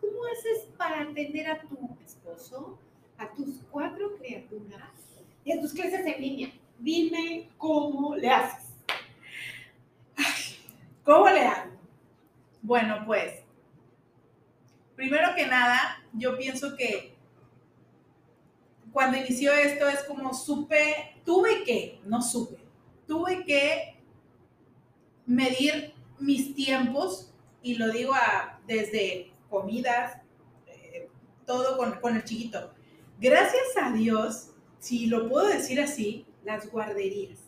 [0.00, 2.78] ¿cómo haces para atender a tu esposo,
[3.18, 4.90] a tus cuatro criaturas
[5.44, 6.52] y a tus clases en línea?
[6.78, 8.66] Dime cómo le haces.
[11.06, 11.70] ¿Cómo le hago?
[12.62, 13.44] Bueno, pues,
[14.96, 17.16] primero que nada, yo pienso que
[18.90, 22.58] cuando inició esto es como supe, tuve que, no supe,
[23.06, 24.00] tuve que
[25.26, 28.12] medir mis tiempos y lo digo
[28.66, 30.20] desde comidas,
[30.66, 31.08] eh,
[31.46, 32.74] todo con el chiquito.
[33.20, 37.45] Gracias a Dios, si lo puedo decir así, las guarderías.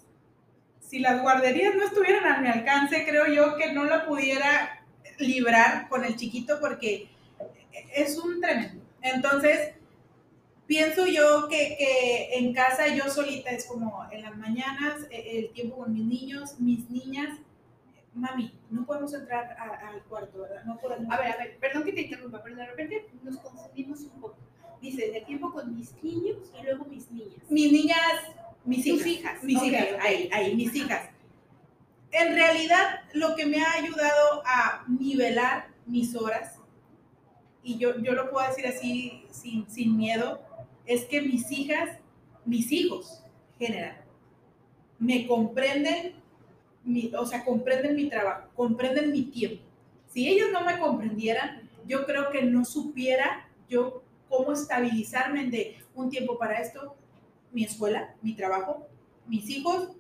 [0.89, 4.85] Si las guarderías no estuvieran a mi alcance, creo yo que no la pudiera
[5.19, 7.11] librar con el chiquito porque
[7.95, 8.83] es un tremendo.
[9.03, 9.75] Entonces,
[10.67, 15.51] pienso yo que, que en casa yo solita es como en las mañanas, eh, el
[15.53, 17.39] tiempo con mis niños, mis niñas.
[18.15, 20.65] Mami, no podemos entrar a- al cuarto, ¿verdad?
[20.65, 21.13] No podemos.
[21.13, 24.37] A ver, a ver, perdón que te interrumpa, pero de repente nos confundimos un poco.
[24.81, 27.43] Dices, de tiempo con mis niños y luego mis niñas.
[27.51, 27.99] mis niñas,
[28.69, 31.09] mis hijas, hijas, mis hijas, ahí, ahí, mis hijas.
[32.11, 36.57] En realidad, lo que me ha ayudado a nivelar mis horas,
[37.63, 40.43] y yo, yo lo puedo decir así sin, sin miedo,
[40.85, 41.99] es que mis hijas,
[42.45, 43.25] mis hijos,
[43.59, 44.05] general,
[44.99, 46.15] me comprenden,
[46.85, 49.63] mi, o sea, comprenden mi trabajo, comprenden mi tiempo.
[50.09, 56.11] Si ellos no me comprendieran, yo creo que no supiera yo cómo estabilizarme de un
[56.11, 56.98] tiempo para esto,
[57.53, 58.87] mi escuela, mi trabajo,
[59.27, 59.91] mis hijos.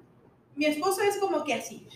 [0.56, 1.87] Mi esposo es como que así.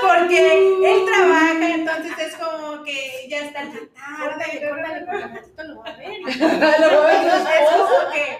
[0.00, 4.18] Porque él trabaja, entonces es como que ya está en la tarde.
[4.18, 6.12] Córtale, córtale, porque al ratito lo va a ver.
[6.26, 8.32] Es como que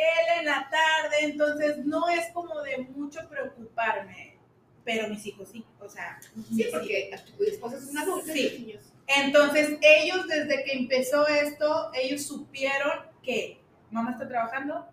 [0.00, 4.38] él en la tarde, entonces no es como de mucho preocuparme,
[4.84, 8.38] pero mis hijos sí, o sea, Sí, porque tu esposo es un adulto Sí.
[8.40, 8.82] y los niños.
[9.08, 13.59] Entonces, ellos desde que empezó esto, ellos supieron que
[13.90, 14.88] mamá está trabajando,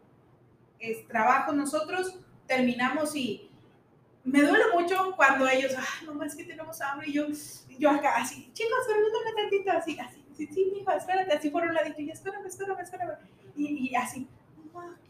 [0.79, 3.49] es trabajo nosotros, terminamos y
[4.23, 7.27] me duele mucho cuando ellos, ay, mamá, es que tenemos hambre y yo,
[7.79, 11.73] yo acá así, chicos, permítanme tantito, así, así, sí, sí, hijo, espérate, así por un
[11.73, 13.17] ladito, y espérame, espérame, espérame,
[13.55, 14.27] y, así,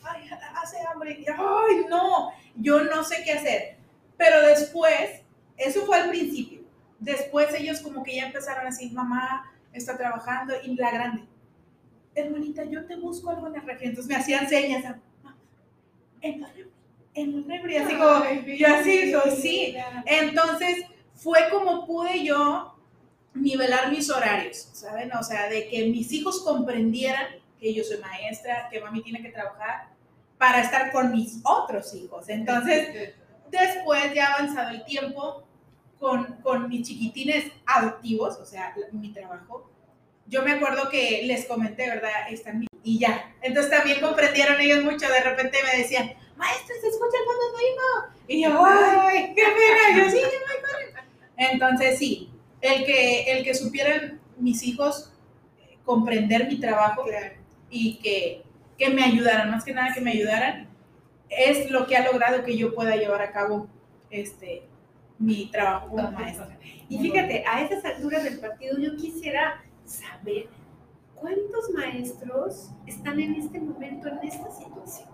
[0.03, 0.29] ay,
[0.61, 3.77] hace hambre, y, ay, no, yo no sé qué hacer,
[4.17, 5.21] pero después,
[5.57, 6.57] eso fue al principio,
[6.99, 11.23] Después ellos como que ya empezaron así, mamá está trabajando y la grande,
[12.21, 13.87] hermanita, yo te busco algo en el refri.
[13.87, 14.83] Entonces me hacían señas,
[15.23, 15.35] ah,
[16.21, 16.71] en el refri,
[17.13, 19.75] en el refri, así como, yo así, yo sí.
[20.05, 22.75] Entonces fue como pude yo
[23.33, 25.11] nivelar mis horarios, ¿saben?
[25.13, 27.25] O sea, de que mis hijos comprendieran
[27.59, 29.89] que yo soy maestra, que mami tiene que trabajar
[30.37, 32.29] para estar con mis otros hijos.
[32.29, 33.15] Entonces,
[33.49, 35.43] después ya avanzado el tiempo,
[35.99, 39.69] con, con mis chiquitines adoptivos, o sea, mi trabajo,
[40.27, 42.11] yo me acuerdo que les comenté, ¿verdad?
[42.29, 43.33] Están y ya.
[43.41, 45.07] Entonces también comprendieron ellos mucho.
[45.09, 48.15] De repente me decían, maestra, ¿se escucha cuando soy hijo?
[48.27, 50.03] Y yo, ¡ay, qué pena!
[50.05, 51.07] Yo, sí, ya corre".
[51.37, 52.29] Entonces, sí,
[52.61, 55.13] el que, el que supieran mis hijos
[55.59, 57.35] eh, comprender mi trabajo Claro.
[57.69, 58.43] y que
[58.77, 60.67] que me ayudaran, más que nada que me ayudaran,
[61.29, 63.67] es lo que ha logrado que yo pueda llevar a cabo
[64.11, 64.63] este,
[65.17, 66.57] mi trabajo como maestra.
[66.87, 70.49] Y fíjate, a esas alturas del partido yo quisiera saber
[71.15, 75.09] cuántos maestros están en este momento en esta situación.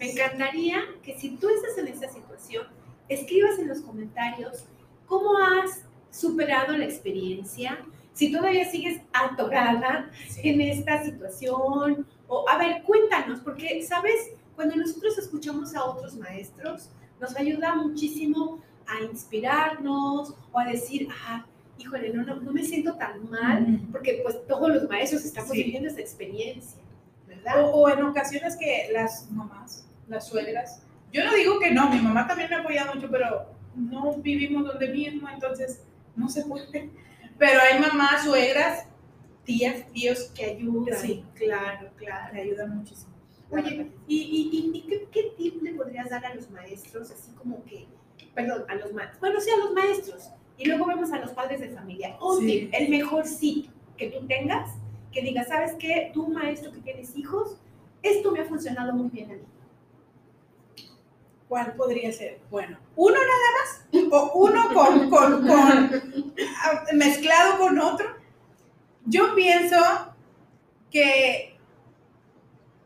[0.00, 2.66] Me encantaría que si tú estás en esta situación,
[3.08, 4.64] escribas en los comentarios
[5.06, 7.78] cómo has superado la experiencia,
[8.12, 10.10] si todavía sigues atorada
[10.42, 14.32] en esta situación, o a ver, cuéntanos, porque, ¿sabes?
[14.56, 16.90] Cuando nosotros escuchamos a otros maestros,
[17.20, 21.44] nos ayuda muchísimo a inspirarnos o a decir, ah,
[21.78, 26.00] híjole, no, no, me siento tan mal, porque pues todos los maestros estamos viviendo esa
[26.00, 26.80] experiencia,
[27.26, 27.64] ¿verdad?
[27.64, 32.00] O, o, en ocasiones que las mamás, las suegras, yo no digo que no, mi
[32.00, 35.84] mamá también me apoya mucho, pero no vivimos donde mismo, entonces
[36.16, 36.90] no se puede.
[37.38, 38.86] Pero hay mamás, suegras,
[39.44, 40.98] tías, tíos que ayudan.
[40.98, 42.34] Sí, claro, claro.
[42.34, 43.12] Que ayudan muchísimo.
[43.50, 47.10] Oye, ¿y, y, qué, qué, tip le podrías dar a los maestros?
[47.10, 47.86] Así como que,
[48.34, 49.20] perdón, a los maestros.
[49.20, 50.30] Bueno, sí, a los maestros.
[50.58, 52.16] Y luego vemos a los padres de familia.
[52.20, 54.70] Un tip, el mejor sí que tú tengas,
[55.12, 56.10] que digas, ¿sabes qué?
[56.12, 57.56] Tú, maestro que tienes hijos,
[58.02, 59.44] esto me ha funcionado muy bien a mí.
[61.48, 62.40] ¿Cuál podría ser?
[62.50, 66.02] Bueno, uno nada más, o uno con, con, con
[66.92, 68.06] mezclado con otro.
[69.06, 69.76] Yo pienso
[70.90, 71.56] que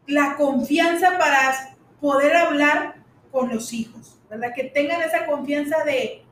[0.06, 2.96] la confianza para poder hablar
[3.32, 4.52] con los hijos, ¿verdad?
[4.54, 6.24] Que tengan esa confianza de,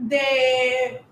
[0.00, 1.02] de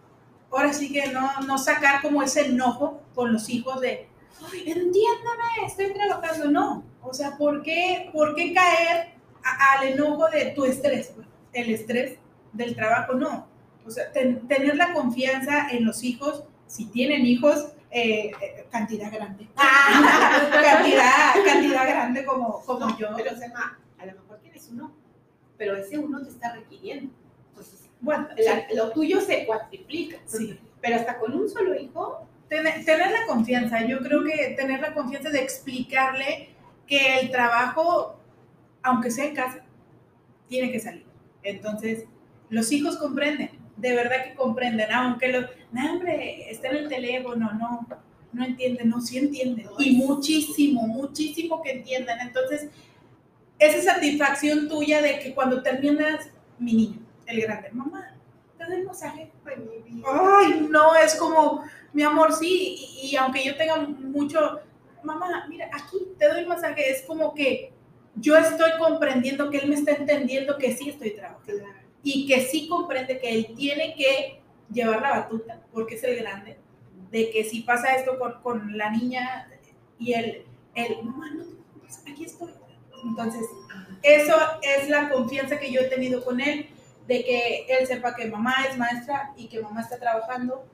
[0.51, 4.09] ahora sí que no, no sacar como ese enojo con los hijos de,
[4.55, 6.85] entiéndame, estoy trabajando, no.
[7.03, 11.13] O sea, ¿por qué, por qué caer al enojo de tu estrés?
[11.53, 12.19] El estrés
[12.53, 13.47] del trabajo, no.
[13.87, 19.49] O sea, tener la confianza en los hijos, si tienen hijos, eh, eh, cantidad grande.
[19.57, 23.09] cantidad, cantidad grande como, como yo.
[23.17, 23.31] Pero
[23.99, 24.93] a lo mejor tienes uno,
[25.57, 27.13] pero ese uno te está requiriendo.
[27.49, 28.29] Entonces, bueno,
[28.75, 30.19] lo tuyo se cuatriplica.
[30.25, 30.59] Sí.
[30.81, 32.27] Pero hasta con un solo hijo.
[32.49, 36.49] Tener, tener la confianza, yo creo que tener la confianza de explicarle
[36.87, 38.19] que el trabajo,
[38.83, 39.63] aunque sea en casa,
[40.49, 41.05] tiene que salir.
[41.43, 42.05] Entonces,
[42.49, 47.53] los hijos comprenden de verdad que comprenden, aunque los, no, hombre, está en el teléfono,
[47.55, 47.87] no,
[48.33, 49.67] no entienden, no, sí entienden.
[49.79, 52.21] Y muchísimo, muchísimo que entiendan.
[52.21, 52.69] Entonces,
[53.59, 58.15] esa satisfacción tuya de que cuando terminas, mi niño, el grande, mamá,
[58.57, 59.31] ¿te doy el masaje?
[60.07, 61.63] Ay, no, es como,
[61.93, 64.61] mi amor, sí, y, aunque yo tenga mucho,
[65.03, 67.73] mamá, mira, aquí te doy el masaje, es como que
[68.17, 71.65] yo estoy comprendiendo que él me está entendiendo que sí estoy trabajando
[72.03, 74.41] y que sí comprende que él tiene que
[74.73, 76.57] llevar la batuta, porque es el grande,
[77.11, 79.49] de que si pasa esto con, con la niña
[79.99, 81.45] y él, él, mamá, no,
[82.11, 82.51] aquí estoy.
[83.05, 83.47] Entonces,
[84.03, 86.69] eso es la confianza que yo he tenido con él,
[87.09, 90.65] de que él sepa que mamá es maestra y que mamá está trabajando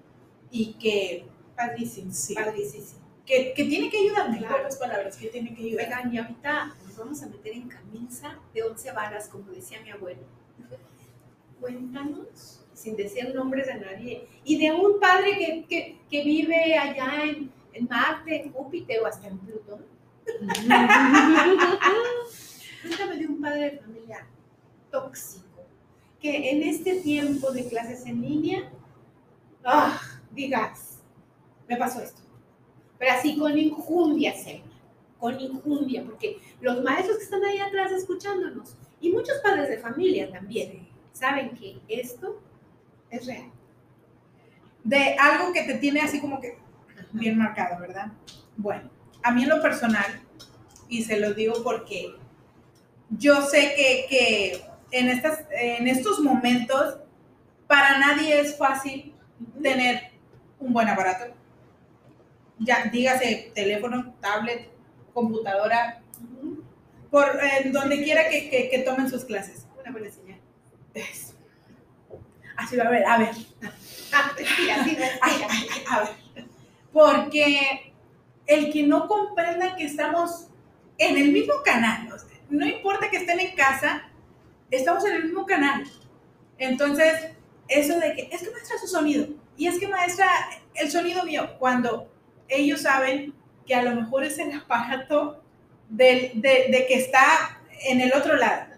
[0.51, 3.03] y que, padrísimo, sí, padrísimo.
[3.25, 4.65] Que, que, tiene que ayudarme, claro.
[4.65, 5.87] las palabras, que tiene que ayudar.
[5.87, 9.91] Oigan, y ahorita nos vamos a meter en camisa de once varas, como decía mi
[9.91, 10.21] abuelo
[11.65, 17.25] cuéntanos, sin decir nombres de nadie, y de un padre que, que, que vive allá
[17.25, 19.87] en, en, Marte, en Júpiter o hasta en Plutón.
[22.83, 24.27] Cuéntame de un padre de familia
[24.91, 25.44] tóxico,
[26.25, 28.71] que en este tiempo de clases en línea,
[29.63, 31.03] ah, digas,
[31.69, 32.23] me pasó esto.
[32.99, 34.33] Pero así con injundia,
[35.19, 40.33] con injundia, porque los maestros que están ahí atrás escuchándonos, y muchos padres de familia
[40.33, 42.41] también, saben que esto
[43.11, 43.53] es real.
[44.83, 46.57] De algo que te tiene así como que
[47.13, 48.13] bien marcado, ¿verdad?
[48.57, 48.89] Bueno,
[49.23, 50.23] a mí en lo personal,
[50.89, 52.15] y se lo digo porque
[53.11, 56.99] yo sé que, que en, estas, en estos momentos
[57.67, 59.15] para nadie es fácil
[59.63, 60.11] tener
[60.59, 61.35] un buen aparato.
[62.59, 64.71] Ya, dígase teléfono, tablet,
[65.13, 66.01] computadora,
[67.11, 67.39] por
[67.73, 69.67] donde quiera que, que, que tomen sus clases.
[69.81, 70.41] Una buena señal.
[72.57, 73.31] Así va a ver, a ver.
[75.91, 76.09] a ver.
[76.93, 77.93] Porque
[78.47, 80.49] el que no comprenda que estamos
[80.99, 82.09] en el mismo canal,
[82.49, 84.09] no importa que estén en casa,
[84.71, 85.85] estamos en el mismo canal.
[86.59, 87.33] Entonces,
[87.69, 90.29] eso de que es que maestra su sonido, y es que maestra
[90.75, 92.09] el sonido mío, cuando
[92.49, 93.33] ellos saben
[93.67, 95.43] que a lo mejor es el aparato
[95.89, 98.75] de, de que está en el otro lado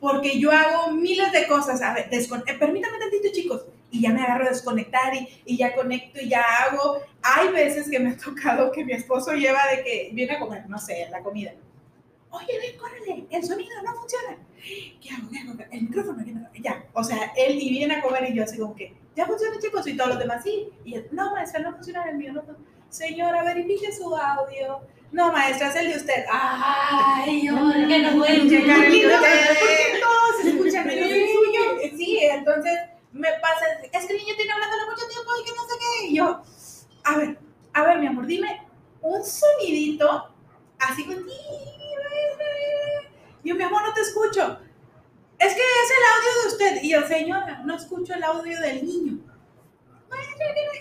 [0.00, 1.82] porque yo hago miles de cosas.
[1.82, 3.64] A ver, eh, permítame tantito, chicos.
[3.90, 7.00] Y ya me agarro a desconectar y, y, ya conecto y ya hago.
[7.22, 10.68] Hay veces que me ha tocado que mi esposo lleva de que viene a comer,
[10.68, 11.52] no sé, la comida.
[12.30, 14.36] Oye, ven, córrele, el sonido no funciona.
[15.00, 15.28] ¿Qué hago?
[15.30, 15.54] ¿Qué hago?
[15.70, 16.84] El micrófono, ¿qué ya.
[16.92, 19.86] O sea, él y viene a comer y yo así como que, ya funciona, chicos,
[19.86, 20.68] y todos los demás sí.
[20.84, 22.42] Y él, no, maestra, no funciona el mío, no.
[22.88, 24.80] Señora, verifique su audio.
[25.12, 26.24] No, maestra, es el de usted.
[26.30, 31.96] Ay, ahora que no pueden checar el ¿Por qué de todos escuchan el suyo?
[31.96, 32.78] Sí, entonces
[33.12, 36.06] me pasa, es que el niño tiene hablándole mucho tiempo y que no sé qué.
[36.06, 36.42] Y yo,
[37.04, 37.38] a ver,
[37.72, 38.62] a ver, mi amor, dime
[39.00, 40.28] un sonidito
[40.78, 41.24] así con
[43.48, 44.58] yo, mi amor, no te escucho.
[45.38, 46.82] Es que es el audio de usted.
[46.82, 49.18] Y yo, señora, no escucho el audio del niño.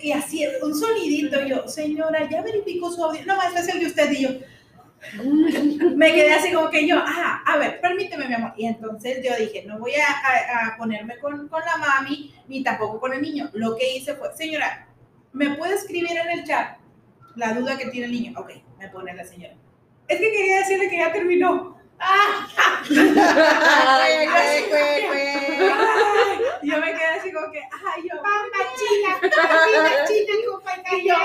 [0.02, 1.46] Y así, un sonidito.
[1.46, 3.26] Yo, señora, ya verificó su audio.
[3.26, 4.12] No, maestra, es el de usted.
[4.12, 4.30] Y yo,
[5.96, 8.54] me quedé así como que yo, ah, a ver, permíteme, mi amor.
[8.58, 13.14] Y entonces yo dije, no voy a ponerme con, con la mami, ni tampoco con
[13.14, 13.50] el niño.
[13.54, 14.88] Lo que hice fue, señora,
[15.34, 16.78] ¿me puede escribir en el chat
[17.36, 18.40] la duda que tiene el niño?
[18.40, 19.56] Ok, me pone la señora.
[20.08, 21.77] Es que quería decirle que ya terminó.
[26.64, 31.16] Yo me quedé así como que, ay, yo, Pamba china, pamba china, compañero.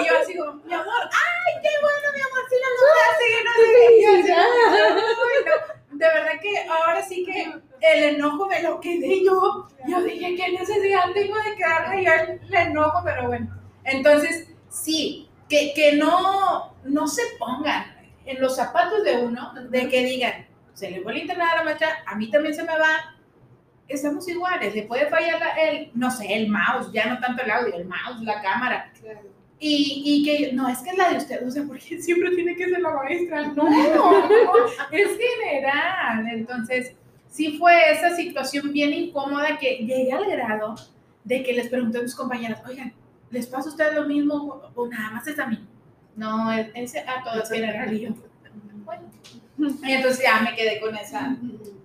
[0.00, 3.44] y yo así como, mi amor, ay, qué bueno, mi amor, sí lo lograste, que
[3.44, 3.84] no sé qué.
[3.96, 5.98] Y yo así, "Ay, no".
[5.98, 9.66] De verdad que ahora sí que el enojo me lo quedé yo.
[9.88, 13.48] Yo dije, qué necesidad tengo de quedarme yo el enojo, pero bueno.
[13.84, 17.97] Entonces, sí, que, que no, no se pongan
[18.28, 21.64] en los zapatos de uno, de que digan, se le fue el internet a la
[21.64, 23.16] maestra, a mí también se me va,
[23.88, 27.50] estamos iguales, le puede fallar la- el, no sé, el mouse, ya no tanto el
[27.50, 28.92] audio, el mouse, la cámara,
[29.60, 32.54] y, y que, no, es que es la de usted, o sea, porque siempre tiene
[32.54, 33.66] que ser la maestra, no,
[34.90, 36.94] es general, entonces,
[37.30, 40.74] sí fue esa situación bien incómoda que llegué al grado
[41.24, 42.92] de que les pregunté a mis compañeras, oigan,
[43.30, 45.58] ¿les pasa a ustedes lo mismo o nada más es a mí?
[46.18, 48.14] No, es, es a todos en realidad.
[48.84, 49.08] Bueno,
[49.84, 51.36] y entonces ya me quedé con esa,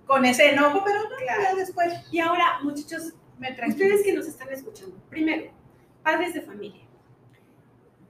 [0.06, 1.42] con ese enojo, pero no, Claro.
[1.42, 5.52] ya después Y ahora, muchachos, me ustedes que nos están escuchando, primero,
[6.02, 6.82] padres de familia,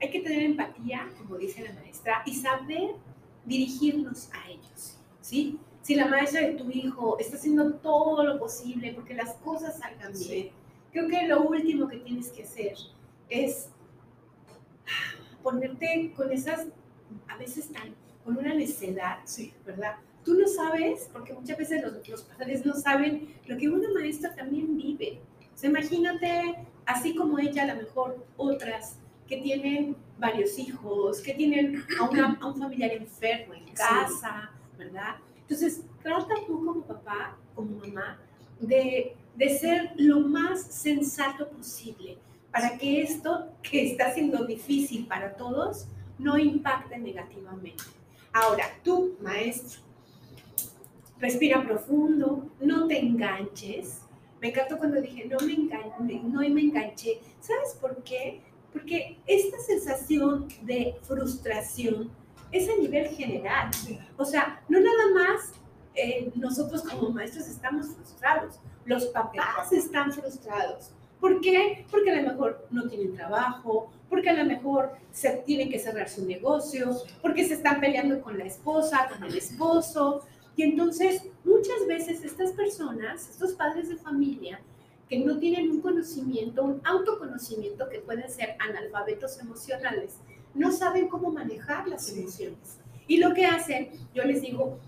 [0.01, 2.95] hay que tener empatía, como dice la maestra, y saber
[3.45, 5.59] dirigirnos a ellos, ¿sí?
[5.81, 10.11] Si la maestra de tu hijo está haciendo todo lo posible porque las cosas salgan
[10.13, 10.51] bien, Sí.
[10.91, 12.73] creo que lo último que tienes que hacer
[13.29, 13.69] es
[15.45, 16.65] ponerte con esas,
[17.27, 17.93] a veces tan,
[18.23, 19.53] con una necedad, Sí.
[19.65, 19.95] ¿verdad?
[20.25, 24.33] Tú no sabes, porque muchas veces los, los padres no saben lo que una maestra
[24.35, 25.19] también vive.
[25.53, 26.55] O sea, imagínate,
[26.87, 32.37] así como ella, a lo mejor otras que tienen varios hijos, que tienen a, una-
[32.41, 35.17] a un familiar enfermo en casa, ¿verdad?
[35.41, 38.17] Entonces, trata tú como papá, como mamá,
[38.59, 42.17] de, de ser lo más sensato posible
[42.55, 45.87] para que esto que está siendo difícil para todos
[46.17, 47.83] no impacte negativamente.
[48.31, 49.81] Ahora, tú, maestro,
[51.19, 53.99] respira profundo, no te enganches.
[54.41, 57.19] Me encantó cuando dije, no me, engan- no me enganché.
[57.41, 58.41] ¿Sabes por qué?
[58.71, 62.09] Porque esta sensación de frustración
[62.53, 63.69] es a nivel general.
[64.15, 65.51] O sea, no nada más
[65.93, 70.91] eh, nosotros como maestros estamos frustrados, los papás están frustrados.
[71.19, 71.85] ¿Por qué?
[71.89, 76.09] Porque a lo mejor no tienen trabajo, porque a lo mejor se tienen que cerrar
[76.09, 76.91] su negocio,
[77.21, 80.25] porque se están peleando con la esposa, con el esposo.
[80.55, 84.59] Y entonces muchas veces estas personas, estos padres de familia,
[85.09, 90.17] que no tienen un conocimiento, un autoconocimiento, que pueden ser analfabetos emocionales,
[90.53, 92.79] no saben cómo manejar las emociones.
[93.07, 94.79] Y lo que hacen, yo les digo,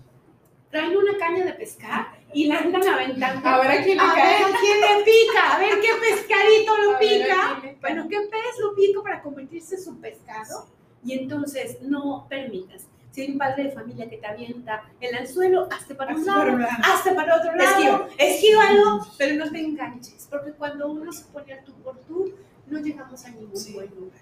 [0.70, 3.48] traen una caña de pescar y la andan aventando.
[3.48, 4.44] A ver a quién le A cae.
[4.44, 7.62] ver quién le pica, a ver qué pescadito lo a pica.
[7.80, 10.66] Bueno, ¿qué pez lo pica para convertirse en su pescado?
[11.04, 12.86] Y entonces no permitas.
[13.10, 16.40] Si hay un padre de familia que te avienta el anzuelo, hazte para un lado,
[16.52, 21.52] para hazte para otro lado, esquívalo, pero no te enganches, porque cuando uno se pone
[21.54, 22.32] al tú por tú,
[22.66, 23.72] no llegamos a ningún Sí.
[23.72, 24.20] buen lugar,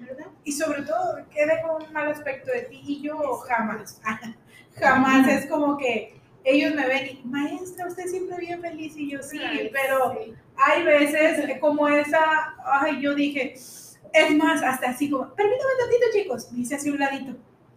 [0.00, 0.26] ¿verdad?
[0.44, 4.00] Y sobre todo, que deja un mal aspecto de ti y yo jamás,
[4.74, 5.28] jamás.
[5.28, 9.38] Es como que ellos me ven y, maestra, usted siempre bien feliz y yo sí,
[9.38, 10.34] Ay, pero sí.
[10.56, 16.52] hay veces como esa, ay, yo dije, es más, hasta así como, permítame tantito, chicos,
[16.52, 17.36] me hice así un ladito.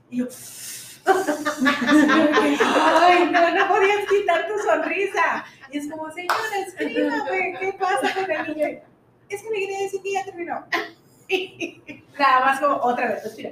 [0.09, 0.28] Y yo,
[1.05, 5.45] ay, no, no podías quitar tu sonrisa.
[5.72, 8.68] Y es como, señora, escríbame, ¿qué pasa con el niño?
[9.30, 10.66] Es que me quería decir que ya terminó.
[12.20, 13.51] Nada más como, otra vez, respira.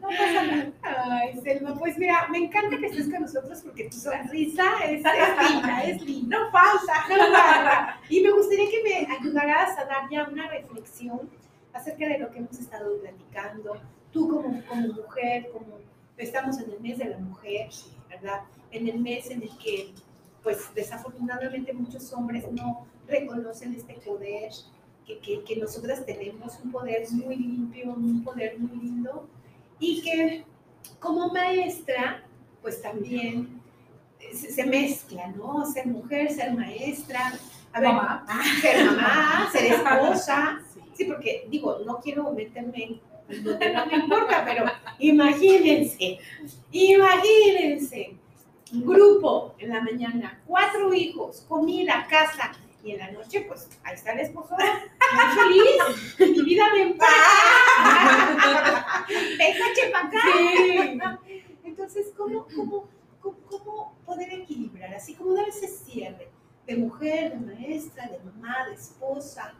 [0.00, 0.72] No pasa nada.
[0.82, 5.50] Ay, Selma, pues mira, me encanta que estés con nosotros porque tu sonrisa es, es
[5.50, 6.38] linda, es linda.
[6.38, 7.08] No falta.
[7.08, 8.00] No falta.
[8.08, 11.30] Y me gustaría que me ayudaras a dar ya una reflexión
[11.72, 13.80] acerca de lo que hemos estado platicando.
[14.12, 15.78] Tú como, como mujer, como,
[16.16, 17.68] estamos en el mes de la mujer,
[18.08, 18.42] ¿verdad?
[18.70, 19.92] En el mes en el que,
[20.42, 24.52] pues desafortunadamente muchos hombres no reconocen este poder
[25.06, 29.28] que, que, que nosotras tenemos, un poder muy limpio, un poder muy lindo,
[29.78, 30.44] y que
[30.98, 32.24] como maestra,
[32.62, 33.60] pues también
[34.32, 35.64] se, se mezcla, ¿no?
[35.66, 37.32] Ser mujer, ser maestra,
[37.72, 38.26] a ver, Mamá.
[38.60, 40.60] ser mamá, ser esposa.
[40.96, 42.98] Sí, porque digo, no quiero meterme
[43.28, 44.64] en donde no me importa, pero
[44.98, 46.18] imagínense,
[46.72, 48.16] imagínense,
[48.72, 52.52] grupo en la mañana, cuatro hijos, comida, casa,
[52.86, 55.82] y en la noche, pues ahí está el esposo, muy feliz,
[56.38, 59.04] mi vida bien para
[59.38, 60.20] ven coche para acá.
[61.64, 62.88] Entonces, ¿cómo, cómo,
[63.20, 64.94] cómo, cómo poder equilibrar?
[64.94, 66.30] Así como dar ese cierre
[66.64, 69.52] de mujer, de maestra, de mamá, de esposa.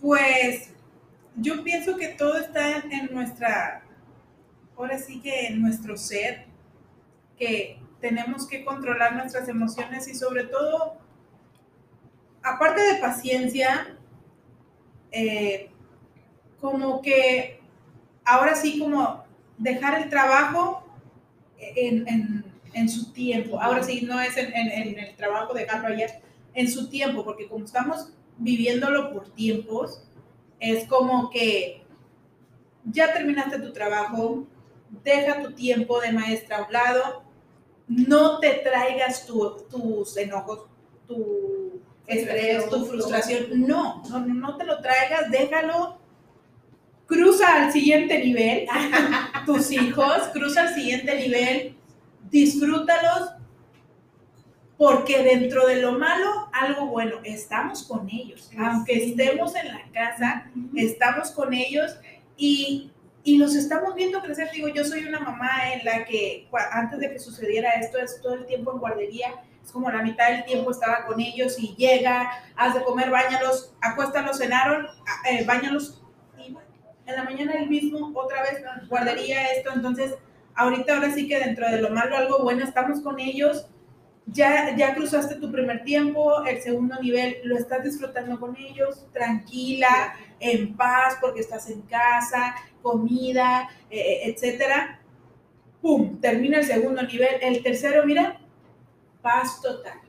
[0.00, 0.70] Pues
[1.36, 3.84] yo pienso que todo está en nuestra,
[4.74, 6.46] ahora sí que en nuestro ser,
[7.38, 10.98] que tenemos que controlar nuestras emociones y sobre todo,
[12.42, 13.96] aparte de paciencia,
[15.12, 15.70] eh,
[16.60, 17.60] como que
[18.24, 19.24] ahora sí como
[19.58, 20.84] dejar el trabajo
[21.58, 22.44] en, en-
[22.74, 23.60] en su tiempo.
[23.60, 26.08] Ahora sí, no es en, en- el trabajo dejarlo allá,
[26.54, 30.02] en su tiempo, porque como estamos viviéndolo por tiempos,
[30.60, 31.84] es como que
[32.84, 34.46] ya terminaste tu trabajo,
[35.04, 37.23] deja tu tiempo de maestra a un lado,
[37.88, 40.60] no te traigas tu- tus enojos,
[41.06, 45.98] tu estrés, tu frustración, no, no, no, te lo traigas, déjalo,
[47.06, 48.66] cruza al siguiente nivel,
[49.46, 51.76] tus hijos, cruza al siguiente nivel,
[52.30, 53.30] disfrútalos,
[54.76, 60.50] porque dentro de lo malo, algo bueno, estamos con ellos, aunque estemos en la casa,
[60.74, 61.94] estamos con ellos
[62.36, 62.90] y,
[63.24, 64.50] y los estamos viendo crecer.
[64.52, 68.34] Digo, yo soy una mamá en la que antes de que sucediera esto, es todo
[68.34, 72.30] el tiempo en guardería, es como la mitad del tiempo estaba con ellos y llega,
[72.54, 74.86] haz de comer, bañalos, acuéstalos, cenaron,
[75.28, 76.02] eh, bañalos
[76.38, 76.54] y
[77.06, 80.14] en la mañana el mismo, otra vez, guardería, esto, entonces
[80.54, 83.66] ahorita ahora sí que dentro de lo malo algo bueno, estamos con ellos.
[84.26, 90.14] Ya, ya cruzaste tu primer tiempo, el segundo nivel lo estás disfrutando con ellos, tranquila,
[90.40, 95.00] en paz porque estás en casa, comida, eh, etcétera.
[95.82, 96.18] ¡Pum!
[96.20, 97.36] Termina el segundo nivel.
[97.42, 98.40] El tercero, mira,
[99.20, 100.00] paz total,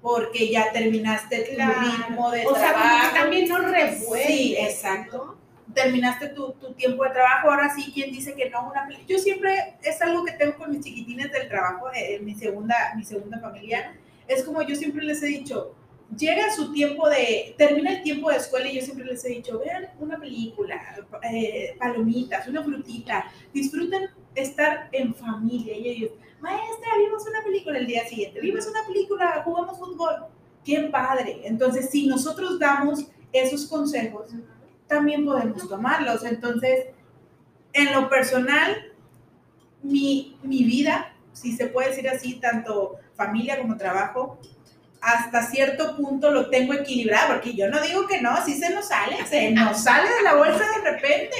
[0.00, 1.80] porque ya terminaste tu Claro.
[1.80, 3.14] ritmo de o sea, como que trabajo.
[3.16, 4.26] también no revuelve.
[4.26, 5.36] Sí, exacto.
[5.74, 8.68] Terminaste tu, tu tiempo de trabajo, ahora sí, ¿quién dice que no?
[8.68, 12.74] Una, yo siempre, es algo que tengo con mis chiquitines del trabajo, eh, mi, segunda,
[12.96, 13.94] mi segunda familia,
[14.26, 15.74] es como yo siempre les he dicho,
[16.16, 19.58] llega su tiempo de, termina el tiempo de escuela y yo siempre les he dicho,
[19.58, 20.80] vean una película,
[21.22, 25.76] eh, palomitas, una frutita, disfruten estar en familia.
[25.76, 26.10] Y ellos,
[26.40, 30.26] maestra, vimos una película el día siguiente, vimos una película, jugamos fútbol.
[30.64, 31.40] Qué padre.
[31.44, 34.26] Entonces, si nosotros damos esos consejos,
[34.90, 36.24] también podemos tomarlos.
[36.24, 36.86] Entonces,
[37.72, 38.92] en lo personal,
[39.82, 44.38] mi, mi vida, si se puede decir así, tanto familia como trabajo,
[45.00, 48.88] hasta cierto punto lo tengo equilibrado, porque yo no digo que no, así se nos
[48.88, 51.36] sale, se nos sale de la bolsa de repente.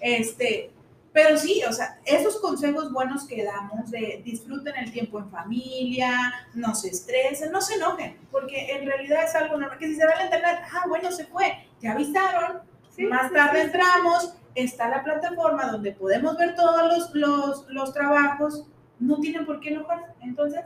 [0.00, 0.70] Este,
[1.12, 6.46] pero sí, o sea, esos consejos buenos que damos de disfruten el tiempo en familia,
[6.54, 10.04] no se estresen, no se enojen, porque en realidad es algo normal, que si se
[10.04, 12.67] va al internet, ah, bueno, se fue, ya avisaron,
[12.98, 17.66] Sí, más sí, tarde sí, entramos, está la plataforma donde podemos ver todos los, los,
[17.68, 18.66] los trabajos,
[18.98, 20.12] no tienen por qué enojarse.
[20.20, 20.62] Entonces,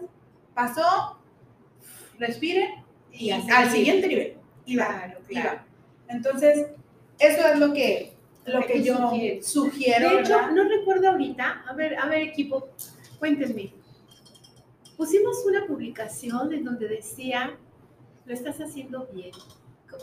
[0.55, 1.19] pasó,
[2.19, 4.37] respiren y Y al siguiente nivel.
[4.65, 5.59] Y va, Claro, y claro.
[5.59, 5.65] va.
[6.09, 6.67] Entonces,
[7.19, 8.15] eso es lo que,
[8.47, 8.97] lo que yo
[9.43, 10.09] sugiero.
[10.09, 10.51] De hecho, ¿verdad?
[10.53, 12.69] no recuerdo ahorita, a ver, a ver equipo,
[13.19, 13.75] cuéntenme.
[14.97, 17.59] Pusimos una publicación en donde decía,
[18.25, 19.33] lo estás haciendo bien.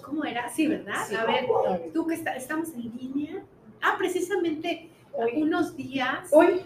[0.04, 0.50] ¿Cómo era?
[0.50, 1.06] Sí, ¿verdad?
[1.08, 1.16] Sí.
[1.16, 1.46] A ver,
[1.94, 3.44] tú que está- estamos en línea.
[3.82, 6.30] Ah, precisamente Hoy, unos días.
[6.32, 6.62] hoy,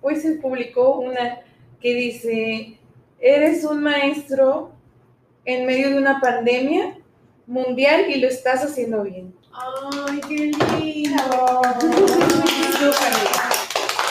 [0.00, 1.40] hoy se publicó una
[1.80, 2.78] que dice,
[3.20, 4.70] eres un maestro
[5.44, 6.96] en medio de una pandemia
[7.46, 9.34] mundial y lo estás haciendo bien.
[9.52, 11.60] Ay, qué lindo.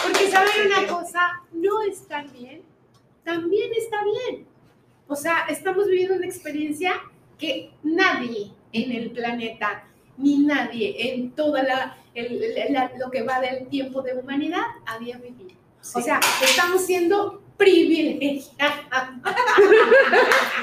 [0.03, 2.61] Porque saben una cosa, no estar bien,
[3.24, 4.45] también está bien.
[5.07, 6.93] O sea, estamos viviendo una experiencia
[7.41, 9.83] que nadie en el planeta,
[10.15, 11.97] ni nadie en toda la,
[12.99, 15.59] lo que va del tiempo de humanidad había vivido.
[15.95, 18.51] O sea, estamos siendo privilegiados.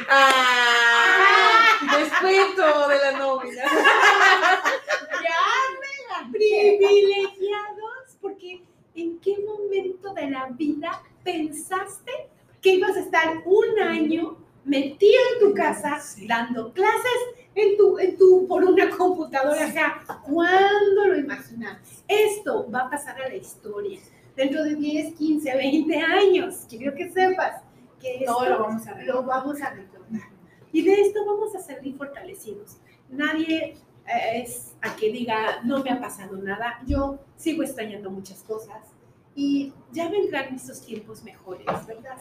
[0.08, 3.62] ah, respeto de la nómina.
[3.64, 5.42] ya
[5.80, 8.62] me la privilegiados, porque
[8.94, 12.28] ¿en qué momento de la vida pensaste
[12.62, 18.16] que ibas a estar un año tío en tu casa dando clases en tu, en
[18.16, 19.66] tu, por una computadora.
[19.66, 21.78] O sea, ¿cuándo lo imaginas?
[22.06, 24.00] Esto va a pasar a la historia.
[24.36, 26.66] Dentro de 10, 15, 20 años.
[26.68, 27.62] Quiero que sepas
[28.00, 30.28] que esto Todo lo vamos a lo vamos a recordar.
[30.72, 32.76] Y de esto vamos a salir fortalecidos.
[33.08, 36.80] Nadie eh, es a que diga, no me ha pasado nada.
[36.86, 38.94] Yo sigo extrañando muchas cosas.
[39.34, 42.16] Y ya vendrán estos tiempos mejores, ¿verdad?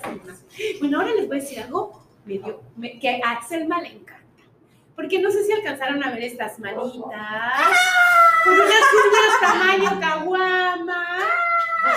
[0.79, 2.06] Bueno, ahora les voy a decir algo
[2.75, 4.13] me- que a Selma le encanta.
[4.95, 6.91] Porque no sé si alcanzaron a ver estas manitas.
[8.43, 11.07] Con unas tamaño caguama.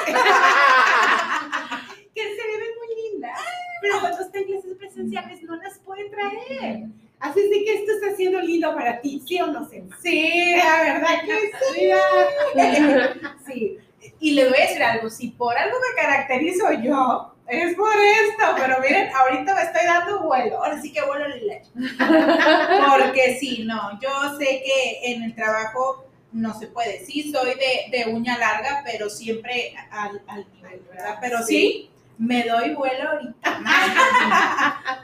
[2.15, 3.39] que se le ven muy lindas.
[3.81, 6.85] Pero cuando está en clases presenciales no las puede traer.
[7.21, 9.97] Así es de que esto está siendo lindo para ti, ¿sí o no, Selma?
[10.01, 11.91] Sí, la verdad que sí.
[13.47, 13.79] Sí.
[14.19, 18.55] Y les voy a decir algo, si por algo me caracterizo yo, es por esto,
[18.57, 21.61] pero miren, ahorita me estoy dando vuelo, ahora sí que vuelo el.
[22.89, 27.97] Porque sí, no, yo sé que en el trabajo no se puede, sí, soy de,
[27.97, 31.19] de uña larga, pero siempre al, al nivel, ¿verdad?
[31.21, 33.61] Pero sí, me doy vuelo ahorita.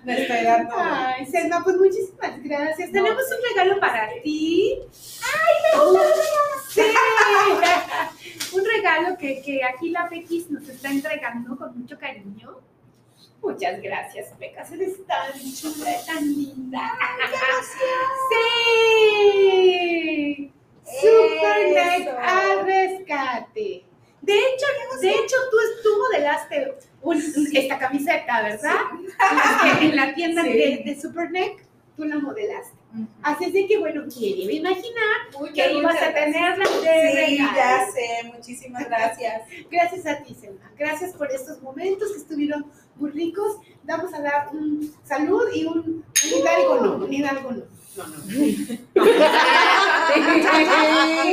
[0.04, 0.90] me estoy dando vuelo.
[0.92, 2.92] Ay, Selma, pues muchísimas gracias.
[2.92, 4.78] Tenemos un regalo para ti.
[5.22, 5.94] ¡Ay, no!
[6.68, 6.82] Sí.
[8.52, 12.60] Un regalo que, que aquí la Pequis nos está entregando con mucho cariño.
[13.42, 14.72] Muchas gracias, Pecas.
[14.72, 16.80] Eres tan chula, tan linda.
[19.26, 20.52] ¡Sí!
[20.86, 22.16] Eso.
[22.18, 23.84] al rescate.
[24.22, 24.66] De hecho,
[25.00, 27.22] de hecho, tú, tú modelaste un-
[27.52, 28.76] esta camiseta, ¿verdad?
[29.80, 30.48] En la tienda Sí.
[30.52, 31.64] de, de Superneck,
[31.96, 32.75] tú la modelaste.
[33.22, 37.56] Así es de que, bueno, quiere imaginar Muchas, que ibas a tenerla de Sí, regalo.
[37.56, 39.42] ya sé, muchísimas gracias.
[39.70, 40.70] Gracias a ti, Selma.
[40.78, 42.66] Gracias por estos momentos que estuvieron
[42.96, 43.56] muy ricos.
[43.84, 46.04] Vamos a dar un salud y un, un
[46.40, 47.62] hidalgo no, un hidalgo no.
[47.96, 48.16] No, no.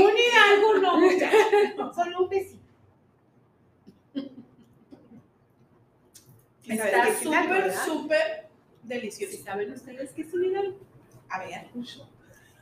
[0.04, 1.96] Un hidalgo no, muchachos.
[1.96, 2.64] Solo un besito.
[6.68, 8.48] Está ¿Sabes qué es hidalgo, súper, súper
[8.84, 9.36] delicioso.
[9.36, 10.78] ¿Sí ¿Saben ustedes qué es un hidalgo?
[11.34, 11.66] A ver.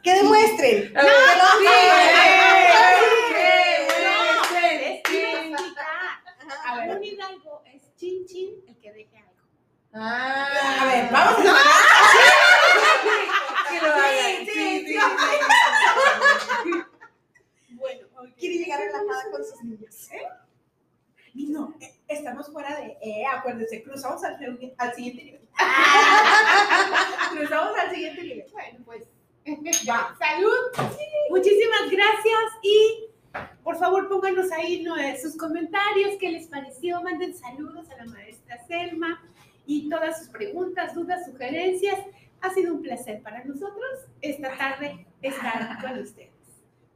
[0.01, 0.93] Que demuestren.
[0.93, 1.03] Ver, No,
[6.77, 6.97] ver.
[6.97, 9.31] Un hidalgo es chin chin el que deje algo.
[9.93, 10.47] Ah,
[10.81, 11.67] A ver, vamos a hagan.
[14.45, 14.95] Sí, sí, sí.
[17.75, 18.29] Bueno, ok.
[18.37, 20.09] Quiere llegar relajada con sus niños.
[21.33, 22.97] Y no, eh, estamos fuera de.
[23.01, 24.37] Eh, acuérdense, cruzamos al,
[24.77, 25.41] al siguiente nivel.
[27.31, 28.45] cruzamos al siguiente nivel.
[28.51, 29.03] Bueno, pues
[29.83, 30.15] ya.
[30.19, 30.89] Salud.
[31.29, 33.05] Muchísimas gracias y
[33.63, 34.97] por favor pónganos ahí ¿no?
[34.97, 39.23] eh, sus comentarios, qué les pareció, manden saludos a la maestra Selma
[39.65, 41.97] y todas sus preguntas, dudas, sugerencias.
[42.41, 46.29] Ha sido un placer para nosotros esta tarde estar con ustedes.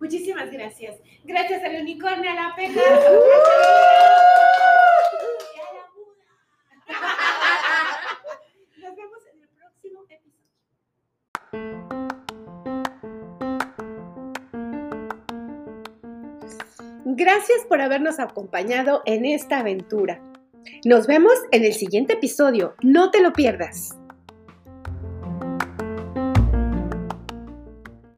[0.05, 0.97] Muchísimas gracias.
[1.23, 2.79] Gracias al unicornio, a la peja.
[8.77, 10.45] Nos vemos en el próximo episodio.
[17.05, 20.21] Gracias por habernos acompañado en esta aventura.
[20.85, 22.75] Nos vemos en el siguiente episodio.
[22.83, 23.97] No te lo pierdas.